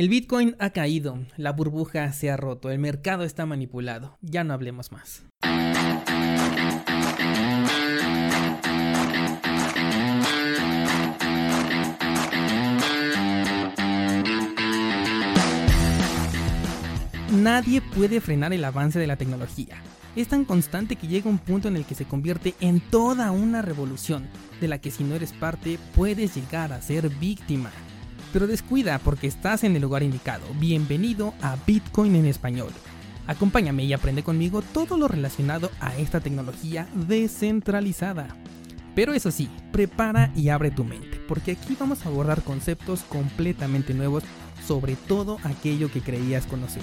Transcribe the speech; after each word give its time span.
El 0.00 0.08
Bitcoin 0.08 0.56
ha 0.58 0.70
caído, 0.70 1.18
la 1.36 1.52
burbuja 1.52 2.10
se 2.14 2.30
ha 2.30 2.36
roto, 2.38 2.70
el 2.70 2.78
mercado 2.78 3.22
está 3.22 3.44
manipulado. 3.44 4.16
Ya 4.22 4.44
no 4.44 4.54
hablemos 4.54 4.92
más. 4.92 5.24
Nadie 17.30 17.82
puede 17.82 18.22
frenar 18.22 18.54
el 18.54 18.64
avance 18.64 18.98
de 18.98 19.06
la 19.06 19.16
tecnología. 19.16 19.82
Es 20.16 20.28
tan 20.28 20.46
constante 20.46 20.96
que 20.96 21.08
llega 21.08 21.28
un 21.28 21.36
punto 21.36 21.68
en 21.68 21.76
el 21.76 21.84
que 21.84 21.94
se 21.94 22.06
convierte 22.06 22.54
en 22.60 22.80
toda 22.80 23.32
una 23.32 23.60
revolución, 23.60 24.30
de 24.62 24.68
la 24.68 24.78
que 24.80 24.90
si 24.90 25.04
no 25.04 25.14
eres 25.14 25.34
parte 25.34 25.78
puedes 25.94 26.34
llegar 26.34 26.72
a 26.72 26.80
ser 26.80 27.10
víctima. 27.10 27.70
Pero 28.32 28.46
descuida 28.46 28.98
porque 28.98 29.26
estás 29.26 29.64
en 29.64 29.74
el 29.74 29.82
lugar 29.82 30.02
indicado. 30.02 30.44
Bienvenido 30.58 31.34
a 31.42 31.56
Bitcoin 31.66 32.14
en 32.14 32.26
español. 32.26 32.70
Acompáñame 33.26 33.84
y 33.84 33.92
aprende 33.92 34.22
conmigo 34.22 34.62
todo 34.62 34.96
lo 34.96 35.08
relacionado 35.08 35.70
a 35.80 35.96
esta 35.96 36.20
tecnología 36.20 36.88
descentralizada. 36.94 38.28
Pero 38.94 39.12
eso 39.14 39.30
sí, 39.30 39.48
prepara 39.72 40.32
y 40.34 40.48
abre 40.48 40.70
tu 40.70 40.84
mente, 40.84 41.20
porque 41.28 41.52
aquí 41.52 41.76
vamos 41.78 42.04
a 42.04 42.08
abordar 42.08 42.42
conceptos 42.42 43.02
completamente 43.02 43.94
nuevos 43.94 44.24
sobre 44.66 44.94
todo 44.94 45.38
aquello 45.44 45.90
que 45.90 46.00
creías 46.00 46.46
conocer. 46.46 46.82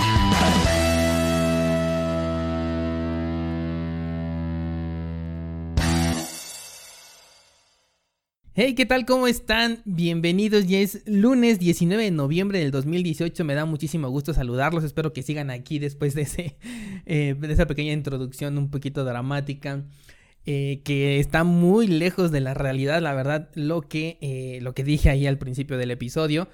Hey, 8.63 8.75
¿qué 8.75 8.85
tal? 8.85 9.07
¿Cómo 9.07 9.25
están? 9.25 9.81
Bienvenidos. 9.85 10.67
Ya 10.67 10.77
es 10.77 11.01
lunes 11.07 11.57
19 11.57 12.03
de 12.03 12.11
noviembre 12.11 12.59
del 12.59 12.69
2018. 12.69 13.43
Me 13.43 13.55
da 13.55 13.65
muchísimo 13.65 14.07
gusto 14.09 14.35
saludarlos. 14.35 14.83
Espero 14.83 15.13
que 15.13 15.23
sigan 15.23 15.49
aquí 15.49 15.79
después 15.79 16.13
de, 16.13 16.21
ese, 16.21 16.57
eh, 17.07 17.35
esa 17.41 17.65
pequeña 17.65 17.91
introducción 17.91 18.59
un 18.59 18.69
poquito 18.69 19.03
dramática. 19.03 19.83
Eh, 20.45 20.81
que 20.83 21.19
está 21.19 21.43
muy 21.43 21.87
lejos 21.87 22.29
de 22.29 22.39
la 22.39 22.53
realidad, 22.53 23.01
la 23.01 23.15
verdad, 23.15 23.49
lo 23.55 23.81
que, 23.81 24.19
eh, 24.21 24.59
lo 24.61 24.75
que 24.75 24.83
dije 24.83 25.09
ahí 25.09 25.25
al 25.25 25.39
principio 25.39 25.79
del 25.79 25.89
episodio. 25.89 26.47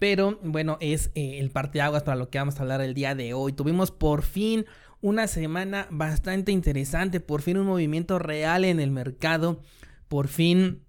Pero 0.00 0.40
bueno, 0.42 0.78
es 0.80 1.12
el 1.14 1.48
parteaguas 1.52 2.02
para 2.02 2.16
lo 2.16 2.28
que 2.28 2.38
vamos 2.38 2.58
a 2.58 2.62
hablar 2.62 2.80
el 2.80 2.92
día 2.92 3.14
de 3.14 3.34
hoy. 3.34 3.52
Tuvimos 3.52 3.92
por 3.92 4.22
fin 4.22 4.66
una 5.00 5.28
semana 5.28 5.86
bastante 5.92 6.50
interesante, 6.50 7.20
por 7.20 7.40
fin 7.40 7.56
un 7.56 7.68
movimiento 7.68 8.18
real 8.18 8.64
en 8.64 8.80
el 8.80 8.90
mercado, 8.90 9.62
por 10.08 10.26
fin 10.26 10.80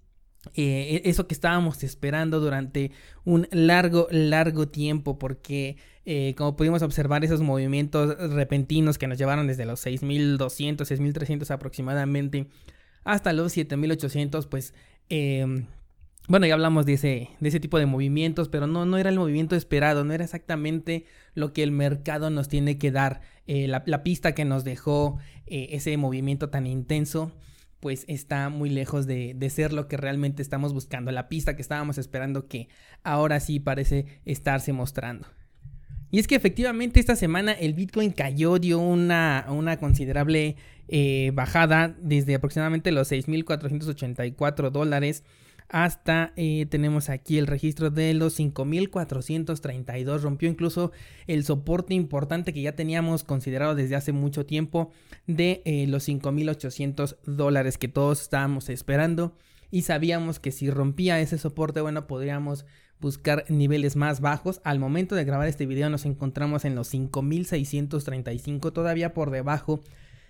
eh, 0.54 1.02
e-, 1.04 1.08
eso 1.08 1.26
que 1.26 1.34
estábamos 1.34 1.82
esperando 1.82 2.40
durante 2.40 2.92
un 3.24 3.48
largo, 3.50 4.08
largo 4.10 4.68
tiempo, 4.68 5.18
porque 5.18 5.76
eh, 6.04 6.34
como 6.36 6.56
pudimos 6.56 6.82
observar 6.82 7.24
esos 7.24 7.40
movimientos 7.40 8.16
repentinos 8.32 8.98
que 8.98 9.06
nos 9.06 9.18
llevaron 9.18 9.46
desde 9.46 9.64
los 9.64 9.84
6.200, 9.84 10.76
6.300 10.76 11.50
aproximadamente 11.50 12.48
hasta 13.04 13.32
los 13.32 13.56
7.800, 13.56 14.48
pues... 14.48 14.74
Em, 15.08 15.66
bueno, 16.26 16.46
ya 16.46 16.54
hablamos 16.54 16.86
de 16.86 16.94
ese, 16.94 17.28
de 17.38 17.48
ese 17.50 17.60
tipo 17.60 17.78
de 17.78 17.84
movimientos, 17.84 18.48
pero 18.48 18.66
no, 18.66 18.86
no 18.86 18.96
era 18.96 19.10
el 19.10 19.18
movimiento 19.18 19.56
esperado, 19.56 20.04
no 20.04 20.14
era 20.14 20.24
exactamente 20.24 21.04
lo 21.34 21.52
que 21.52 21.62
el 21.62 21.70
mercado 21.70 22.30
nos 22.30 22.48
tiene 22.48 22.78
que 22.78 22.90
dar, 22.90 23.20
eh, 23.46 23.68
la, 23.68 24.02
pista 24.02 24.32
que 24.34 24.46
nos 24.46 24.64
dejó 24.64 25.18
ese 25.44 25.98
movimiento 25.98 26.48
tan 26.48 26.66
intenso 26.66 27.30
pues 27.84 28.06
está 28.08 28.48
muy 28.48 28.70
lejos 28.70 29.06
de, 29.06 29.36
ser 29.50 29.74
lo 29.74 29.88
que 29.88 29.98
realmente 29.98 30.40
estamos 30.40 30.72
buscando, 30.72 31.12
la 31.12 31.28
pista 31.28 31.54
que 31.54 31.60
estábamos 31.60 31.98
esperando 31.98 32.48
que 32.48 32.70
ahora 33.02 33.40
sí 33.40 33.60
parece 33.60 34.06
estarse 34.24 34.72
mostrando. 34.72 35.26
Y 36.10 36.18
es 36.18 36.26
que 36.26 36.34
efectivamente 36.34 36.98
esta 36.98 37.14
semana 37.14 37.52
el 37.52 37.74
Bitcoin 37.74 38.12
cayó, 38.12 38.58
dio 38.58 38.78
una, 38.78 39.44
una 39.50 39.76
considerable 39.76 40.56
eh, 40.88 41.30
bajada 41.34 41.94
desde 42.00 42.36
aproximadamente 42.36 42.90
los 42.90 43.12
6.484 43.12 44.70
dólares 44.70 45.22
hasta 45.68 46.32
eh, 46.36 46.66
tenemos 46.70 47.08
aquí 47.08 47.38
el 47.38 47.46
registro 47.46 47.90
de 47.90 48.14
los 48.14 48.34
5432 48.34 50.22
rompió 50.22 50.48
incluso 50.48 50.92
el 51.26 51.44
soporte 51.44 51.94
importante 51.94 52.52
que 52.52 52.62
ya 52.62 52.76
teníamos 52.76 53.24
considerado 53.24 53.74
desde 53.74 53.96
hace 53.96 54.12
mucho 54.12 54.46
tiempo 54.46 54.90
de 55.26 55.62
eh, 55.64 55.86
los 55.88 56.04
5800 56.04 57.16
dólares 57.24 57.78
que 57.78 57.88
todos 57.88 58.22
estábamos 58.22 58.68
esperando. 58.68 59.36
Y 59.70 59.82
sabíamos 59.82 60.38
que 60.38 60.52
si 60.52 60.70
rompía 60.70 61.20
ese 61.20 61.38
soporte 61.38 61.80
bueno 61.80 62.06
podríamos 62.06 62.66
buscar 63.00 63.44
niveles 63.48 63.96
más 63.96 64.20
bajos. 64.20 64.60
Al 64.64 64.78
momento 64.78 65.14
de 65.14 65.24
grabar 65.24 65.48
este 65.48 65.66
video 65.66 65.90
nos 65.90 66.04
encontramos 66.04 66.64
en 66.64 66.74
los 66.74 66.88
5635 66.88 68.72
todavía 68.72 69.12
por 69.14 69.30
debajo 69.30 69.80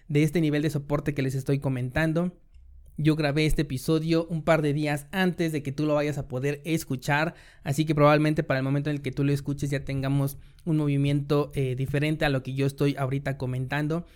de 0.09 0.23
este 0.23 0.41
nivel 0.41 0.63
de 0.63 0.71
soporte 0.71 1.13
que 1.15 1.23
les 1.23 1.35
estoy 1.35 1.59
comentando 1.59 2.33
yo 2.97 3.17
grabé 3.17 3.47
este 3.47 3.63
episodio 3.63 4.27
un 4.29 4.43
par 4.43 4.63
de 4.63 4.73
días 4.73 5.07
antes 5.11 5.53
de 5.53 5.63
que 5.63 5.73
tú 5.73 5.87
lo 5.87 5.95
vayas 5.95 6.19
a 6.19 6.29
poder 6.29 6.61
escuchar, 6.65 7.35
así 7.63 7.85
que 7.85 7.95
probablemente 7.95 8.43
para 8.43 8.61
el 8.61 8.65
momento 8.65 8.91
en 8.91 8.97
el 8.97 9.03
que 9.03 9.11
tú 9.11 9.25
lo 9.25 9.33
escuches 9.33 9.71
ya 9.71 9.85
tengamos 9.85 10.39
un 10.65 10.77
movimiento 10.77 11.51
eh, 11.55 11.75
diferente 11.75 12.25
a 12.25 12.29
lo 12.29 12.43
que 12.43 12.55
yo 12.55 12.67
estoy 12.67 12.95
ahorita 12.97 13.37
comentando. 13.37 14.07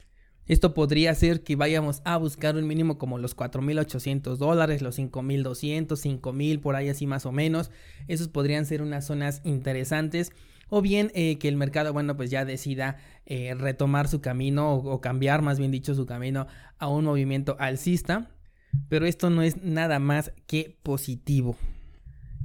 Esto 0.47 0.73
podría 0.73 1.15
ser 1.15 1.43
que 1.43 1.57
vayamos 1.57 2.01
a 2.05 2.17
buscar 2.17 2.57
un 2.57 2.67
mínimo 2.67 2.97
como 2.97 3.19
los 3.19 3.37
4.800 3.37 4.37
dólares, 4.37 4.81
los 4.81 4.99
5.200, 4.99 5.89
5.000 5.89 6.61
por 6.61 6.75
ahí 6.75 6.89
así 6.89 7.07
más 7.07 7.27
o 7.27 7.33
menos. 7.33 7.71
Esos 8.07 8.29
podrían 8.29 8.65
ser 8.65 8.81
unas 8.81 9.07
zonas 9.07 9.43
interesantes. 9.45 10.33
O 10.71 10.81
bien 10.81 11.11
eh, 11.15 11.37
que 11.37 11.49
el 11.49 11.57
mercado, 11.57 11.93
bueno, 11.93 12.17
pues 12.17 12.31
ya 12.31 12.47
decida 12.47 12.97
eh, 13.27 13.55
retomar 13.55 14.09
su 14.09 14.23
camino 14.23 14.73
o, 14.73 14.91
o 14.91 15.01
cambiar 15.03 15.43
más 15.43 15.59
bien 15.59 15.71
dicho 15.71 15.95
su 15.95 16.07
camino 16.07 16.47
a 16.79 16.89
un 16.89 17.05
movimiento 17.05 17.57
alcista 17.59 18.31
pero 18.89 19.07
esto 19.07 19.31
no 19.31 19.43
es 19.43 19.63
nada 19.63 19.99
más 19.99 20.33
que 20.47 20.77
positivo. 20.83 21.57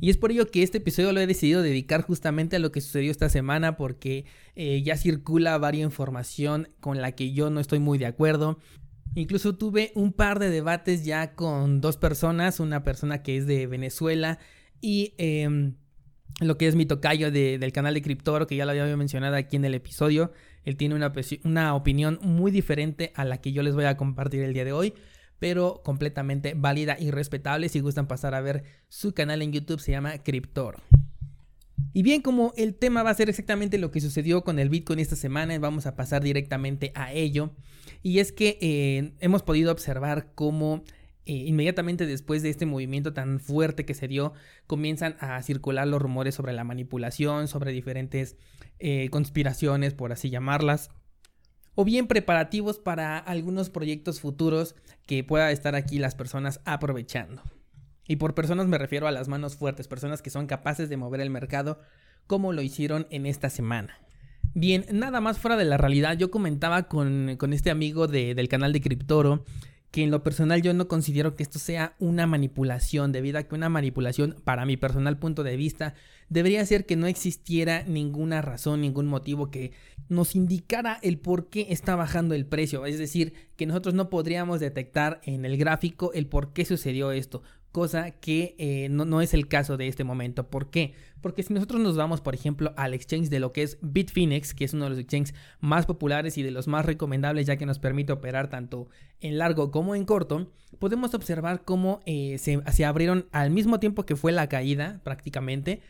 Y 0.03 0.09
es 0.09 0.17
por 0.17 0.31
ello 0.31 0.47
que 0.47 0.63
este 0.63 0.79
episodio 0.79 1.13
lo 1.13 1.21
he 1.21 1.27
decidido 1.27 1.61
dedicar 1.61 2.01
justamente 2.01 2.57
a 2.57 2.59
lo 2.59 2.73
que 2.73 2.81
sucedió 2.81 3.09
esta 3.09 3.29
semana 3.29 3.77
porque 3.77 4.25
eh, 4.55 4.81
ya 4.83 4.97
circula 4.97 5.57
varias 5.57 5.85
información 5.85 6.67
con 6.81 6.99
la 6.99 7.13
que 7.13 7.31
yo 7.31 7.49
no 7.49 7.61
estoy 7.61 7.79
muy 7.79 7.97
de 7.97 8.07
acuerdo. 8.07 8.59
Incluso 9.15 9.55
tuve 9.55 9.91
un 9.95 10.11
par 10.11 10.39
de 10.39 10.49
debates 10.49 11.05
ya 11.05 11.35
con 11.35 11.79
dos 11.79 11.95
personas, 11.95 12.59
una 12.59 12.83
persona 12.83 13.23
que 13.23 13.37
es 13.37 13.47
de 13.47 13.65
Venezuela 13.67 14.39
y 14.81 15.13
em, 15.17 15.75
lo 16.41 16.57
que 16.57 16.67
es 16.67 16.75
mi 16.75 16.85
tocayo 16.85 17.31
del 17.31 17.71
canal 17.71 17.93
de 17.93 18.01
Cryptoro, 18.01 18.45
que 18.45 18.57
ya 18.57 18.65
lo 18.65 18.71
había 18.71 18.97
mencionado 18.97 19.35
aquí 19.35 19.55
en 19.55 19.63
el 19.63 19.73
episodio. 19.73 20.33
Él 20.65 20.75
tiene 20.75 20.95
una, 20.95 21.13
una 21.45 21.75
opinión 21.75 22.19
muy 22.23 22.51
diferente 22.51 23.13
a 23.15 23.23
la 23.23 23.39
que 23.39 23.53
yo 23.53 23.63
les 23.63 23.75
voy 23.75 23.85
a 23.85 23.95
compartir 23.95 24.41
el 24.41 24.53
día 24.53 24.65
de 24.65 24.73
hoy 24.73 24.93
pero 25.43 25.81
completamente 25.83 26.53
válida 26.55 26.95
y 26.97 27.11
respetable. 27.11 27.67
Si 27.67 27.81
gustan 27.81 28.07
pasar 28.07 28.33
a 28.33 28.39
ver 28.39 28.63
su 28.87 29.13
canal 29.13 29.41
en 29.41 29.51
YouTube, 29.51 29.81
se 29.81 29.91
llama 29.91 30.17
Cryptor. 30.19 30.77
Y 31.91 32.01
bien, 32.01 32.21
como 32.21 32.53
el 32.55 32.75
tema 32.75 33.03
va 33.03 33.09
a 33.09 33.13
ser 33.13 33.27
exactamente 33.27 33.77
lo 33.77 33.91
que 33.91 33.99
sucedió 33.99 34.45
con 34.45 34.57
el 34.57 34.69
Bitcoin 34.69 34.99
esta 34.99 35.17
semana, 35.17 35.59
vamos 35.59 35.85
a 35.85 35.97
pasar 35.97 36.23
directamente 36.23 36.93
a 36.95 37.11
ello. 37.11 37.51
Y 38.01 38.19
es 38.19 38.31
que 38.31 38.57
eh, 38.61 39.15
hemos 39.19 39.43
podido 39.43 39.73
observar 39.73 40.31
cómo 40.33 40.85
eh, 41.25 41.33
inmediatamente 41.33 42.05
después 42.05 42.41
de 42.41 42.49
este 42.49 42.65
movimiento 42.65 43.11
tan 43.11 43.41
fuerte 43.41 43.83
que 43.83 43.95
se 43.95 44.07
dio, 44.07 44.31
comienzan 44.65 45.17
a 45.19 45.43
circular 45.43 45.85
los 45.89 46.01
rumores 46.01 46.35
sobre 46.35 46.53
la 46.53 46.63
manipulación, 46.63 47.49
sobre 47.49 47.73
diferentes 47.73 48.37
eh, 48.79 49.09
conspiraciones, 49.09 49.93
por 49.93 50.13
así 50.13 50.29
llamarlas 50.29 50.89
o 51.75 51.83
bien 51.83 52.07
preparativos 52.07 52.79
para 52.79 53.17
algunos 53.17 53.69
proyectos 53.69 54.19
futuros 54.19 54.75
que 55.05 55.23
pueda 55.23 55.51
estar 55.51 55.75
aquí 55.75 55.99
las 55.99 56.15
personas 56.15 56.61
aprovechando. 56.65 57.41
Y 58.07 58.17
por 58.17 58.35
personas 58.35 58.67
me 58.67 58.77
refiero 58.77 59.07
a 59.07 59.11
las 59.11 59.27
manos 59.27 59.55
fuertes, 59.55 59.87
personas 59.87 60.21
que 60.21 60.29
son 60.29 60.47
capaces 60.47 60.89
de 60.89 60.97
mover 60.97 61.21
el 61.21 61.29
mercado 61.29 61.79
como 62.27 62.53
lo 62.53 62.61
hicieron 62.61 63.07
en 63.09 63.25
esta 63.25 63.49
semana. 63.49 63.97
Bien, 64.53 64.85
nada 64.91 65.19
más 65.19 65.39
fuera 65.39 65.57
de 65.57 65.65
la 65.65 65.77
realidad, 65.77 66.17
yo 66.17 66.29
comentaba 66.29 66.83
con, 66.83 67.37
este 67.51 67.71
amigo 67.71 68.07
del 68.07 68.47
canal 68.49 68.71
de 68.71 68.81
Cryptoro 68.81 69.45
que 69.93 70.01
en 70.01 70.09
lo 70.09 70.23
personal 70.23 70.63
yo 70.63 70.73
no 70.73 70.87
considero 70.87 71.35
que 71.35 71.43
esto 71.43 71.59
sea 71.59 71.95
una 71.99 72.25
manipulación, 72.25 73.11
debido 73.11 73.37
a 73.37 73.43
que 73.43 73.53
una 73.53 73.69
manipulación, 73.69 74.41
para 74.43 74.65
mi 74.65 74.75
personal 74.75 75.19
punto 75.19 75.43
de 75.43 75.55
vista, 75.55 75.93
debería 76.29 76.65
ser 76.65 76.87
que 76.87 76.95
no 76.95 77.05
existiera 77.05 77.83
ninguna 77.83 78.41
razón, 78.41 78.81
ningún 78.81 79.05
motivo 79.05 79.51
que 79.51 79.71
nos 80.09 80.33
indicara 80.35 80.97
el 81.03 81.19
por 81.19 81.47
qué 81.47 81.67
está 81.69 81.95
bajando 81.95 82.33
el 82.33 82.47
precio. 82.47 82.87
Es 82.87 82.97
decir, 82.97 83.33
que 83.55 83.67
nosotros 83.67 83.93
no 83.93 84.09
podríamos 84.09 84.59
detectar 84.59 85.21
en 85.25 85.45
el 85.45 85.57
gráfico 85.57 86.11
el 86.13 86.25
por 86.25 86.53
qué 86.53 86.65
sucedió 86.65 87.11
esto 87.11 87.43
cosa 87.73 88.11
que 88.11 88.55
eh, 88.59 88.87
no, 88.89 89.19
es 89.19 89.33
el 89.33 89.47
caso 89.47 89.75
de 89.77 89.87
este 89.87 90.03
momento. 90.05 90.47
¿Por 90.47 90.69
qué? 90.69 90.93
Porque 91.21 91.41
si 91.41 91.53
nosotros 91.53 91.81
nos 91.81 91.97
vamos, 91.97 92.21
por 92.21 92.35
ejemplo, 92.35 92.71
al 92.77 92.93
exchange 92.93 93.29
de 93.29 93.39
lo 93.39 93.51
que 93.51 93.63
es 93.63 93.79
Bitfinex, 93.81 94.53
que 94.53 94.63
es 94.63 94.73
uno 94.73 94.85
de 94.85 94.91
los 94.91 94.99
exchanges 94.99 95.33
más 95.59 95.87
populares 95.87 96.37
y 96.37 96.43
de 96.43 96.51
los 96.51 96.67
más 96.67 96.85
recomendables, 96.85 97.47
ya 97.47 97.57
que 97.57 97.65
nos 97.65 97.79
permite 97.79 98.13
operar 98.13 98.47
tanto 98.47 98.87
en 99.21 99.39
largo 99.39 99.71
como 99.71 99.95
en 99.95 100.05
corto, 100.05 100.51
podemos 100.77 101.15
observar 101.15 101.63
cómo 101.65 102.01
eh, 102.05 102.37
se 102.37 102.85
abrieron 102.85 103.27
al 103.31 103.49
mismo 103.49 103.79
tiempo 103.79 104.05
que 104.05 104.15
fue 104.15 104.31
la 104.31 104.47
caída, 104.47 105.01
prácticamente. 105.03 105.81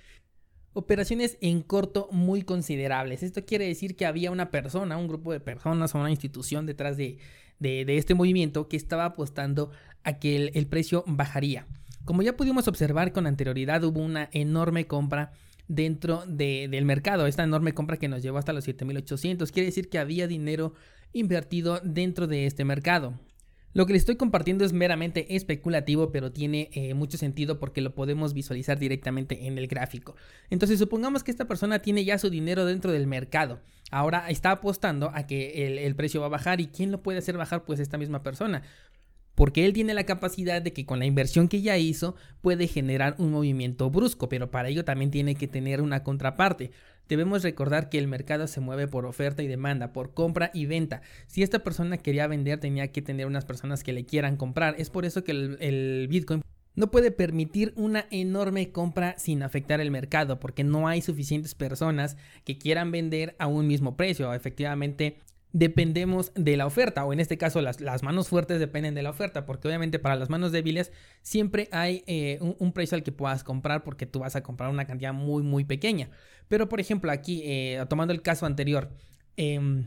Operaciones 0.71 1.37
en 1.41 1.61
corto 1.61 2.07
muy 2.11 2.43
considerables. 2.43 3.23
Esto 3.23 3.45
quiere 3.45 3.67
decir 3.67 3.97
que 3.97 4.05
había 4.05 4.31
una 4.31 4.51
persona, 4.51 4.97
un 4.97 5.09
grupo 5.09 5.33
de 5.33 5.41
personas 5.41 5.93
o 5.93 5.99
una 5.99 6.09
institución 6.09 6.65
detrás 6.65 6.95
de, 6.95 7.19
de, 7.59 7.85
este 7.97 8.13
movimiento 8.13 8.67
que 8.67 8.77
estaba 8.77 9.05
apostando 9.05 9.71
a 10.03 10.19
que 10.19 10.51
el, 10.53 10.67
precio 10.67 11.03
bajaría. 11.07 11.65
Como 12.05 12.21
ya 12.21 12.35
pudimos 12.35 12.67
observar 12.67 13.13
con 13.13 13.27
anterioridad, 13.27 13.83
hubo 13.83 14.01
una 14.01 14.29
enorme 14.33 14.87
compra 14.87 15.31
dentro 15.67 16.23
del 16.27 16.85
mercado, 16.85 17.25
esta 17.25 17.43
enorme 17.43 17.73
compra 17.73 17.97
que 17.97 18.09
nos 18.09 18.21
llevó 18.21 18.37
hasta 18.37 18.53
los 18.53 18.65
7800, 18.65 19.51
quiere 19.51 19.67
decir 19.67 19.89
que 19.89 19.99
había 19.99 20.27
dinero 20.27 20.73
invertido 21.13 21.79
dentro 21.83 22.27
de 22.27 22.45
este 22.45 22.65
mercado. 22.65 23.13
Lo 23.73 23.85
que 23.85 23.93
les 23.93 24.03
estoy 24.03 24.15
compartiendo 24.15 24.65
es 24.65 24.73
meramente 24.73 25.35
especulativo, 25.35 26.11
pero 26.11 26.31
tiene 26.31 26.69
eh, 26.73 26.93
mucho 26.93 27.17
sentido 27.17 27.59
porque 27.59 27.81
lo 27.81 27.95
podemos 27.95 28.33
visualizar 28.33 28.77
directamente 28.77 29.47
en 29.47 29.57
el 29.57 29.67
gráfico. 29.67 30.15
Entonces, 30.49 30.77
supongamos 30.77 31.23
que 31.23 31.31
esta 31.31 31.45
persona 31.45 31.79
tiene 31.79 32.05
ya 32.05 32.17
su 32.17 32.29
dinero 32.29 32.65
dentro 32.65 32.91
del 32.91 33.07
mercado. 33.07 33.59
Ahora 33.89 34.29
está 34.29 34.51
apostando 34.51 35.11
a 35.13 35.27
que 35.27 35.67
el, 35.67 35.77
el 35.79 35.95
precio 35.95 36.21
va 36.21 36.27
a 36.27 36.29
bajar. 36.29 36.61
¿Y 36.61 36.67
quién 36.67 36.91
lo 36.91 37.01
puede 37.01 37.19
hacer 37.19 37.37
bajar? 37.37 37.65
Pues 37.65 37.79
esta 37.79 37.97
misma 37.97 38.23
persona 38.23 38.63
porque 39.35 39.65
él 39.65 39.73
tiene 39.73 39.93
la 39.93 40.05
capacidad 40.05 40.61
de 40.61 40.73
que 40.73 40.85
con 40.85 40.99
la 40.99 41.05
inversión 41.05 41.47
que 41.47 41.61
ya 41.61 41.77
hizo 41.77 42.15
puede 42.41 42.67
generar 42.67 43.15
un 43.17 43.31
movimiento 43.31 43.89
brusco, 43.89 44.29
pero 44.29 44.51
para 44.51 44.69
ello 44.69 44.85
también 44.85 45.11
tiene 45.11 45.35
que 45.35 45.47
tener 45.47 45.81
una 45.81 46.03
contraparte. 46.03 46.71
Debemos 47.09 47.43
recordar 47.43 47.89
que 47.89 47.97
el 47.97 48.07
mercado 48.07 48.47
se 48.47 48.61
mueve 48.61 48.87
por 48.87 49.05
oferta 49.05 49.43
y 49.43 49.47
demanda, 49.47 49.91
por 49.91 50.13
compra 50.13 50.51
y 50.53 50.65
venta. 50.65 51.01
Si 51.27 51.43
esta 51.43 51.59
persona 51.59 51.97
quería 51.97 52.27
vender, 52.27 52.59
tenía 52.59 52.91
que 52.91 53.01
tener 53.01 53.25
unas 53.25 53.45
personas 53.45 53.83
que 53.83 53.93
le 53.93 54.05
quieran 54.05 54.37
comprar. 54.37 54.75
Es 54.77 54.89
por 54.89 55.05
eso 55.05 55.23
que 55.23 55.31
el, 55.31 56.07
Bitcoin 56.09 56.41
no 56.75 56.91
puede 56.91 57.11
permitir 57.11 57.73
una 57.75 58.05
enorme 58.09 58.71
compra 58.71 59.15
sin 59.17 59.43
afectar 59.43 59.81
el 59.81 59.91
mercado, 59.91 60.39
porque 60.39 60.63
no 60.63 60.87
hay 60.87 61.01
suficientes 61.01 61.55
personas 61.55 62.17
que 62.45 62.57
quieran 62.57 62.91
vender 62.91 63.35
a 63.37 63.47
un 63.47 63.67
mismo 63.67 63.97
precio. 63.97 64.33
Efectivamente, 64.33 65.19
dependemos 65.53 66.31
de 66.33 66.57
la 66.57 66.65
oferta, 66.65 67.05
o 67.05 67.13
en 67.13 67.19
este 67.19 67.37
caso 67.37 67.61
las, 67.61 67.79
manos 68.03 68.27
fuertes 68.27 68.59
dependen 68.59 68.95
de 68.95 69.03
la 69.03 69.11
oferta, 69.11 69.45
porque 69.45 69.67
obviamente 69.67 69.99
para 69.99 70.15
las 70.15 70.29
manos 70.29 70.51
débiles 70.51 70.91
siempre 71.21 71.69
hay 71.71 72.03
eh, 72.07 72.39
un, 72.41 72.73
precio 72.73 72.95
al 72.95 73.03
que 73.03 73.11
puedas 73.11 73.43
comprar 73.43 73.83
porque 73.83 74.07
tú 74.07 74.19
vas 74.19 74.35
a 74.35 74.41
comprar 74.41 74.71
una 74.71 74.85
cantidad 74.85 75.13
muy 75.13 75.43
muy 75.43 75.63
pequeña. 75.63 76.09
Pero 76.47 76.67
por 76.67 76.79
ejemplo 76.79 77.11
aquí, 77.11 77.43
eh, 77.45 77.85
tomando 77.87 78.13
el 78.13 78.23
caso 78.23 78.47
anterior, 78.47 78.89
em, 79.37 79.85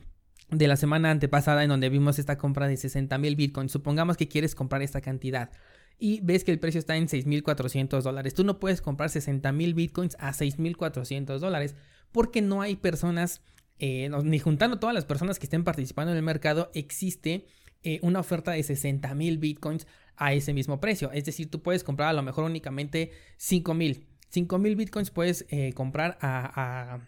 de 0.51 0.69
la 0.69 0.77
semana 0.77 1.11
antepasada 1.11 1.65
en 1.65 1.69
donde 1.69 1.89
vimos 1.89 2.21
esta 2.21 2.39
compra 2.39 2.69
de 2.69 2.77
60 2.77 3.19
mil 3.19 3.35
bitcoins, 3.35 3.73
supongamos 3.73 4.17
que 4.17 4.29
quieres 4.29 4.55
comprar 4.55 4.83
esta 4.83 5.01
cantidad 5.01 5.51
y 5.99 6.21
ves 6.21 6.45
que 6.45 6.53
el 6.53 6.61
precio 6.61 6.79
está 6.79 6.97
en 6.97 7.09
6.400 7.09 8.03
dólares. 8.03 8.35
Tú 8.35 8.45
no 8.45 8.61
puedes 8.61 8.81
comprar 8.81 9.11
60 9.11 9.51
mil 9.51 9.75
bitcoins 9.75 10.17
a 10.21 10.33
6.400 10.33 11.41
dólares 11.41 11.75
porque 12.13 12.41
no 12.41 12.63
hay 12.63 12.77
personas 12.77 13.43
eh, 13.79 14.11
ni 14.25 14.39
juntando 14.39 14.79
todas 14.79 14.95
las 14.95 15.05
personas 15.05 15.39
que 15.39 15.47
estén 15.47 15.65
participando 15.65 16.13
en 16.13 16.19
el 16.19 16.23
mercado, 16.23 16.71
existe 16.75 17.47
eh, 17.83 17.99
una 18.03 18.21
oferta 18.21 18.53
de 18.53 18.63
60 18.63 19.15
mil 19.15 19.39
bitcoins 19.39 19.87
a 20.17 20.33
ese 20.33 20.53
mismo 20.53 20.81
precio. 20.81 21.11
Es 21.13 21.25
decir, 21.25 21.51
tú 21.51 21.63
puedes 21.63 21.85
comprar 21.85 22.09
a 22.09 22.13
lo 22.13 22.23
mejor 22.23 22.45
únicamente 22.45 23.13
5 23.37 23.75
mil. 23.75 24.07
5 24.31 24.59
mil 24.59 24.77
bitcoins 24.77 25.11
puedes 25.11 25.47
eh, 25.51 25.73
comprar 25.73 26.19
a, 26.21 27.01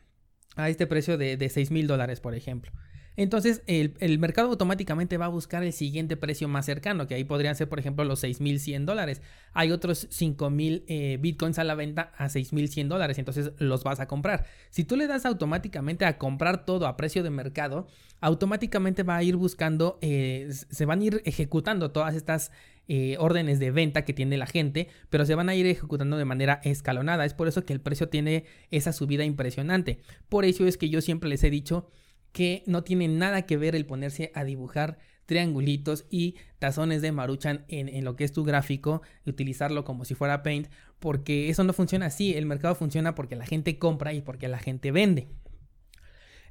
este 0.56 0.86
precio 0.86 1.16
de, 1.16 1.36
de 1.36 1.48
6 1.48 1.70
mil 1.70 1.86
dólares, 1.86 2.20
por 2.20 2.34
ejemplo. 2.34 2.72
Entonces 3.18 3.62
el, 3.66 4.18
mercado 4.20 4.48
automáticamente 4.48 5.16
va 5.16 5.24
a 5.24 5.28
buscar 5.28 5.64
el 5.64 5.72
siguiente 5.72 6.16
precio 6.16 6.46
más 6.46 6.66
cercano, 6.66 7.08
que 7.08 7.16
ahí 7.16 7.24
podrían 7.24 7.56
ser 7.56 7.68
por 7.68 7.80
ejemplo 7.80 8.04
los 8.04 8.22
6.100 8.22 8.84
dólares. 8.84 9.22
Hay 9.54 9.72
otros 9.72 10.08
5.000 10.08 10.84
eh, 10.86 11.18
bitcoins 11.20 11.58
a 11.58 11.64
la 11.64 11.74
venta 11.74 12.12
a 12.16 12.28
6.100 12.28 12.86
dólares, 12.86 13.18
entonces 13.18 13.50
los 13.58 13.82
vas 13.82 13.98
a 13.98 14.06
comprar. 14.06 14.46
Si 14.70 14.84
tú 14.84 14.94
le 14.94 15.08
das 15.08 15.26
automáticamente 15.26 16.04
a 16.04 16.16
comprar 16.16 16.64
todo 16.64 16.86
a 16.86 16.96
precio 16.96 17.24
de 17.24 17.30
mercado, 17.30 17.88
automáticamente 18.20 19.02
va 19.02 19.16
a 19.16 19.24
ir 19.24 19.34
buscando, 19.34 19.98
eh, 20.00 20.48
se 20.52 20.84
van 20.84 21.00
a 21.00 21.04
ir 21.04 21.22
ejecutando 21.24 21.90
todas 21.90 22.14
estas 22.14 22.52
eh, 22.86 23.16
órdenes 23.18 23.58
de 23.58 23.72
venta 23.72 24.04
que 24.04 24.12
tiene 24.12 24.38
la 24.38 24.46
gente, 24.46 24.86
pero 25.10 25.26
se 25.26 25.34
van 25.34 25.48
a 25.48 25.56
ir 25.56 25.66
ejecutando 25.66 26.18
de 26.18 26.24
manera 26.24 26.60
escalonada. 26.62 27.24
Es 27.24 27.34
por 27.34 27.48
eso 27.48 27.64
que 27.64 27.72
el 27.72 27.80
precio 27.80 28.08
tiene 28.10 28.44
esa 28.70 28.92
subida 28.92 29.24
impresionante. 29.24 29.98
Por 30.28 30.44
eso 30.44 30.68
es 30.68 30.78
que 30.78 30.88
yo 30.88 31.00
siempre 31.00 31.28
les 31.28 31.42
he 31.42 31.50
dicho 31.50 31.90
que 32.32 32.62
no 32.66 32.84
tiene 32.84 33.08
nada 33.08 33.42
que 33.42 33.56
ver 33.56 33.74
el 33.74 33.86
ponerse 33.86 34.30
a 34.34 34.44
dibujar 34.44 34.98
triangulitos 35.28 36.06
y 36.08 36.36
tazones 36.58 37.02
de 37.02 37.12
maruchan 37.12 37.66
en, 37.68 38.02
lo 38.02 38.16
que 38.16 38.24
es 38.24 38.32
tu 38.32 38.44
gráfico, 38.44 39.02
utilizarlo 39.26 39.84
como 39.84 40.06
si 40.06 40.14
fuera 40.14 40.42
paint, 40.42 40.68
porque 40.98 41.50
eso 41.50 41.64
no 41.64 41.74
funciona 41.74 42.06
así, 42.06 42.34
el 42.34 42.46
mercado 42.46 42.74
funciona 42.74 43.14
porque 43.14 43.36
la 43.36 43.44
gente 43.44 43.78
compra 43.78 44.14
y 44.14 44.22
porque 44.22 44.48
la 44.48 44.58
gente 44.58 44.90
vende. 44.90 45.28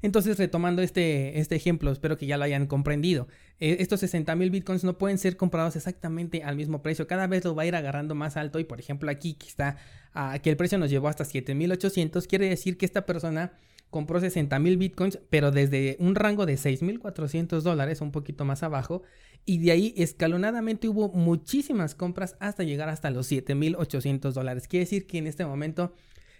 Entonces, 0.03 0.37
retomando 0.37 0.83
este, 0.83 1.39
este 1.39 1.55
ejemplo, 1.55 1.91
espero 1.91 2.17
que 2.17 2.27
ya 2.27 2.37
lo 2.37 2.43
hayan 2.43 2.67
comprendido. 2.67 3.27
Eh, 3.59 3.77
estos 3.79 3.99
60 4.01 4.35
mil 4.35 4.51
bitcoins 4.51 4.83
no 4.83 4.99
pueden 4.99 5.17
ser 5.17 5.37
comprados 5.37 5.75
exactamente 5.75 6.43
al 6.43 6.55
mismo 6.55 6.83
precio. 6.83 7.07
Cada 7.07 7.25
vez 7.25 7.43
lo 7.45 7.55
va 7.55 7.63
a 7.63 7.65
ir 7.65 7.75
agarrando 7.75 8.13
más 8.13 8.37
alto. 8.37 8.59
Y 8.59 8.63
por 8.63 8.79
ejemplo, 8.79 9.09
aquí 9.09 9.33
que 9.33 9.47
está, 9.47 9.77
ah, 10.13 10.37
que 10.37 10.51
el 10.51 10.55
precio 10.55 10.77
nos 10.77 10.91
llevó 10.91 11.07
hasta 11.07 11.25
7800, 11.25 12.27
quiere 12.27 12.47
decir 12.47 12.77
que 12.77 12.85
esta 12.85 13.07
persona 13.07 13.53
compró 13.89 14.19
60 14.19 14.59
mil 14.59 14.77
bitcoins, 14.77 15.19
pero 15.29 15.51
desde 15.51 15.97
un 15.99 16.15
rango 16.15 16.45
de 16.45 16.55
6.400 16.55 17.61
dólares, 17.61 18.01
un 18.01 18.11
poquito 18.11 18.45
más 18.45 18.63
abajo, 18.63 19.03
y 19.45 19.59
de 19.59 19.71
ahí 19.71 19.93
escalonadamente 19.97 20.89
hubo 20.89 21.09
muchísimas 21.09 21.95
compras 21.95 22.35
hasta 22.39 22.63
llegar 22.63 22.89
hasta 22.89 23.09
los 23.09 23.31
7.800 23.31 24.33
dólares. 24.33 24.67
Quiere 24.67 24.85
decir 24.85 25.07
que 25.07 25.19
en 25.19 25.27
este 25.27 25.45
momento 25.45 25.93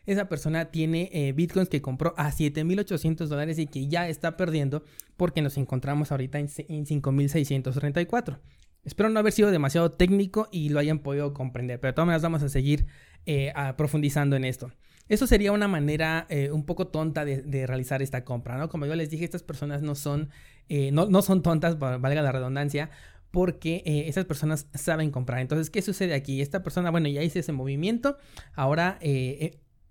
esa 0.06 0.28
persona 0.30 0.72
tiene 0.72 1.10
eh, 1.14 1.34
bitcoins 1.34 1.70
que 1.70 1.82
compró 1.82 2.14
a 2.18 2.32
7.800 2.32 3.28
dólares 3.28 3.60
y 3.60 3.68
que 3.68 3.88
ya 3.88 4.08
está 4.08 4.38
perdiendo 4.38 4.84
porque 5.18 5.42
nos 5.42 5.58
encontramos 5.58 6.12
ahorita 6.12 6.40
en, 6.40 6.48
5.634. 6.48 8.40
Espero 8.84 9.10
no 9.10 9.20
haber 9.20 9.34
sido 9.34 9.52
demasiado 9.52 9.92
técnico 9.92 10.48
y 10.52 10.70
lo 10.70 10.80
hayan 10.80 11.00
podido 11.00 11.34
comprender, 11.34 11.80
pero 11.80 11.92
de 11.92 11.96
todas 11.96 12.06
maneras 12.08 12.24
vamos 12.24 12.42
a 12.42 12.50
seguir 12.50 12.88
eh, 13.26 13.54
profundizando 13.76 14.38
en 14.38 14.46
esto. 14.46 14.72
Eso 15.10 15.26
sería 15.28 15.52
una 15.52 15.68
manera 15.68 16.26
eh, 16.30 16.52
un 16.52 16.66
poco 16.66 16.88
tonta 16.88 17.24
de, 17.24 17.68
realizar 17.68 18.02
esta 18.02 18.24
compra, 18.24 18.58
¿no? 18.58 18.70
Como 18.70 18.86
yo 18.86 18.96
les 18.96 19.10
dije, 19.10 19.24
estas 19.24 19.44
personas 19.44 19.82
no 19.82 19.96
son, 19.96 20.30
eh, 20.70 20.92
no, 20.92 21.08
no, 21.08 21.22
son 21.22 21.42
tontas, 21.42 21.80
valga 21.80 22.22
la 22.22 22.32
redundancia, 22.32 22.90
porque 23.32 23.84
eh, 23.86 24.06
esas 24.08 24.26
personas 24.26 24.68
saben 24.74 25.12
comprar. 25.12 25.40
Entonces, 25.40 25.70
¿qué 25.70 25.82
sucede 25.82 26.14
aquí? 26.14 26.42
Esta 26.42 26.62
persona, 26.62 26.92
bueno, 26.92 27.08
ya 27.08 27.24
hice 27.24 27.40
ese 27.40 27.54
movimiento, 27.54 28.18
ahora 28.54 29.00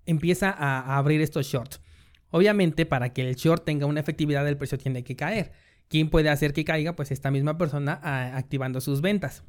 empieza 0.05 0.51
a, 0.51 0.97
abrir 0.97 1.21
estos 1.21 1.47
shorts. 1.47 1.81
Obviamente, 2.29 2.85
para 2.85 3.13
que 3.13 3.27
el 3.27 3.35
short 3.35 3.63
tenga 3.63 3.85
una 3.85 3.99
efectividad, 3.99 4.47
el 4.47 4.57
precio 4.57 4.77
tiene 4.77 5.03
que 5.03 5.15
caer. 5.15 5.51
¿Quién 5.87 6.09
puede 6.09 6.29
hacer 6.29 6.53
que 6.53 6.65
caiga? 6.65 6.95
Pues 6.95 7.11
esta 7.11 7.31
misma 7.31 7.57
persona 7.57 7.99
activando 8.37 8.81
sus 8.81 9.01
ventas. 9.01 9.43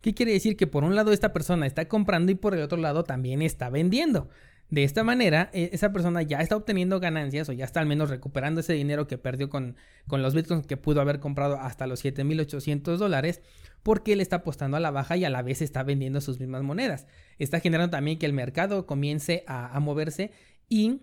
¿Qué 0.00 0.14
quiere 0.14 0.32
decir? 0.32 0.56
Que 0.56 0.66
por 0.66 0.84
un 0.84 0.94
lado 0.94 1.12
esta 1.12 1.32
persona 1.32 1.66
está 1.66 1.88
comprando 1.88 2.32
y 2.32 2.34
por 2.34 2.54
el 2.54 2.62
otro 2.62 2.78
lado 2.78 3.04
también 3.04 3.42
está 3.42 3.70
vendiendo. 3.70 4.28
De 4.72 4.84
esta 4.84 5.04
manera, 5.04 5.50
e, 5.52 5.68
esa 5.74 5.92
persona 5.92 6.22
ya 6.22 6.38
está 6.38 6.56
obteniendo 6.56 6.98
ganancias 6.98 7.46
o 7.50 7.52
ya 7.52 7.66
está 7.66 7.80
al 7.80 7.86
menos 7.86 8.08
recuperando 8.08 8.60
ese 8.60 8.72
dinero 8.72 9.06
que 9.06 9.18
perdió 9.18 9.50
con, 9.50 9.76
con 10.08 10.22
los 10.22 10.34
bitcoins 10.34 10.66
que 10.66 10.78
pudo 10.78 11.02
haber 11.02 11.20
comprado 11.20 11.60
hasta 11.60 11.86
los 11.86 12.02
7.800 12.02 12.96
dólares 12.96 13.42
porque 13.82 14.14
él 14.14 14.22
está 14.22 14.36
apostando 14.36 14.78
a 14.78 14.80
la 14.80 14.90
baja 14.90 15.18
y 15.18 15.26
a 15.26 15.30
la 15.30 15.42
vez 15.42 15.60
está 15.60 15.82
vendiendo 15.82 16.22
sus 16.22 16.40
mismas 16.40 16.62
monedas. 16.62 17.06
Está 17.38 17.60
generando 17.60 17.90
también 17.90 18.18
que 18.18 18.24
el 18.24 18.32
mercado 18.32 18.86
comience 18.86 19.44
a, 19.46 19.76
a 19.76 19.78
moverse 19.78 20.30
y 20.70 21.02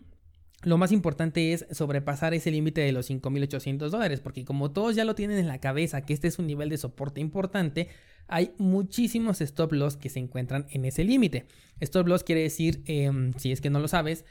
lo 0.63 0.77
más 0.77 0.91
importante 0.91 1.53
es 1.53 1.65
sobrepasar 1.71 2.33
ese 2.33 2.51
límite 2.51 2.81
de 2.81 2.91
los 2.91 3.09
5.800 3.09 3.89
dólares, 3.89 4.19
porque 4.19 4.43
como 4.43 4.71
todos 4.71 4.95
ya 4.95 5.05
lo 5.05 5.15
tienen 5.15 5.37
en 5.37 5.47
la 5.47 5.59
cabeza 5.59 6.01
que 6.01 6.13
este 6.13 6.27
es 6.27 6.37
un 6.37 6.47
nivel 6.47 6.69
de 6.69 6.77
soporte 6.77 7.21
importante, 7.21 7.87
hay 8.27 8.51
muchísimos 8.57 9.41
stop 9.41 9.71
loss 9.71 9.95
que 9.95 10.09
se 10.09 10.19
encuentran 10.19 10.67
en 10.71 10.85
ese 10.85 11.03
límite. 11.03 11.45
Stop 11.79 12.07
loss 12.07 12.23
quiere 12.23 12.41
decir, 12.41 12.83
em, 12.85 13.33
si 13.37 13.51
es 13.51 13.61
que 13.61 13.69
no 13.69 13.79
lo 13.79 13.87
sabes, 13.87 14.25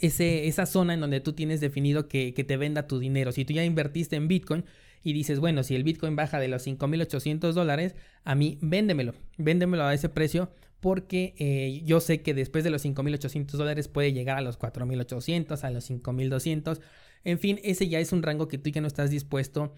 esa 0.00 0.66
zona 0.66 0.94
en 0.94 1.00
donde 1.00 1.20
tú 1.20 1.32
tienes 1.32 1.60
definido 1.60 2.08
que, 2.08 2.34
que, 2.34 2.44
te 2.44 2.56
venda 2.56 2.86
tu 2.86 2.98
dinero. 2.98 3.32
Si 3.32 3.44
tú 3.44 3.52
ya 3.52 3.64
invertiste 3.64 4.16
en 4.16 4.28
Bitcoin 4.28 4.64
y 5.02 5.12
dices, 5.12 5.40
bueno, 5.40 5.62
si 5.62 5.74
el 5.74 5.84
Bitcoin 5.84 6.16
baja 6.16 6.38
de 6.38 6.48
los 6.48 6.66
5.800 6.66 7.52
dólares, 7.52 7.96
a 8.24 8.34
mí 8.34 8.58
véndemelo, 8.60 9.14
véndemelo 9.38 9.84
a 9.84 9.94
ese 9.94 10.08
precio 10.08 10.50
porque 10.80 11.34
eh, 11.38 11.82
yo 11.84 12.00
sé 12.00 12.22
que 12.22 12.34
después 12.34 12.64
de 12.64 12.70
los 12.70 12.84
5.800 12.84 13.50
dólares 13.52 13.88
puede 13.88 14.12
llegar 14.12 14.38
a 14.38 14.40
los 14.40 14.58
4.800, 14.58 15.62
a 15.64 15.70
los 15.70 15.90
5.200. 15.90 16.80
En 17.24 17.38
fin, 17.38 17.60
ese 17.64 17.88
ya 17.88 17.98
es 17.98 18.12
un 18.12 18.22
rango 18.22 18.48
que 18.48 18.58
tú 18.58 18.70
ya 18.70 18.80
no 18.80 18.86
estás 18.86 19.10
dispuesto 19.10 19.74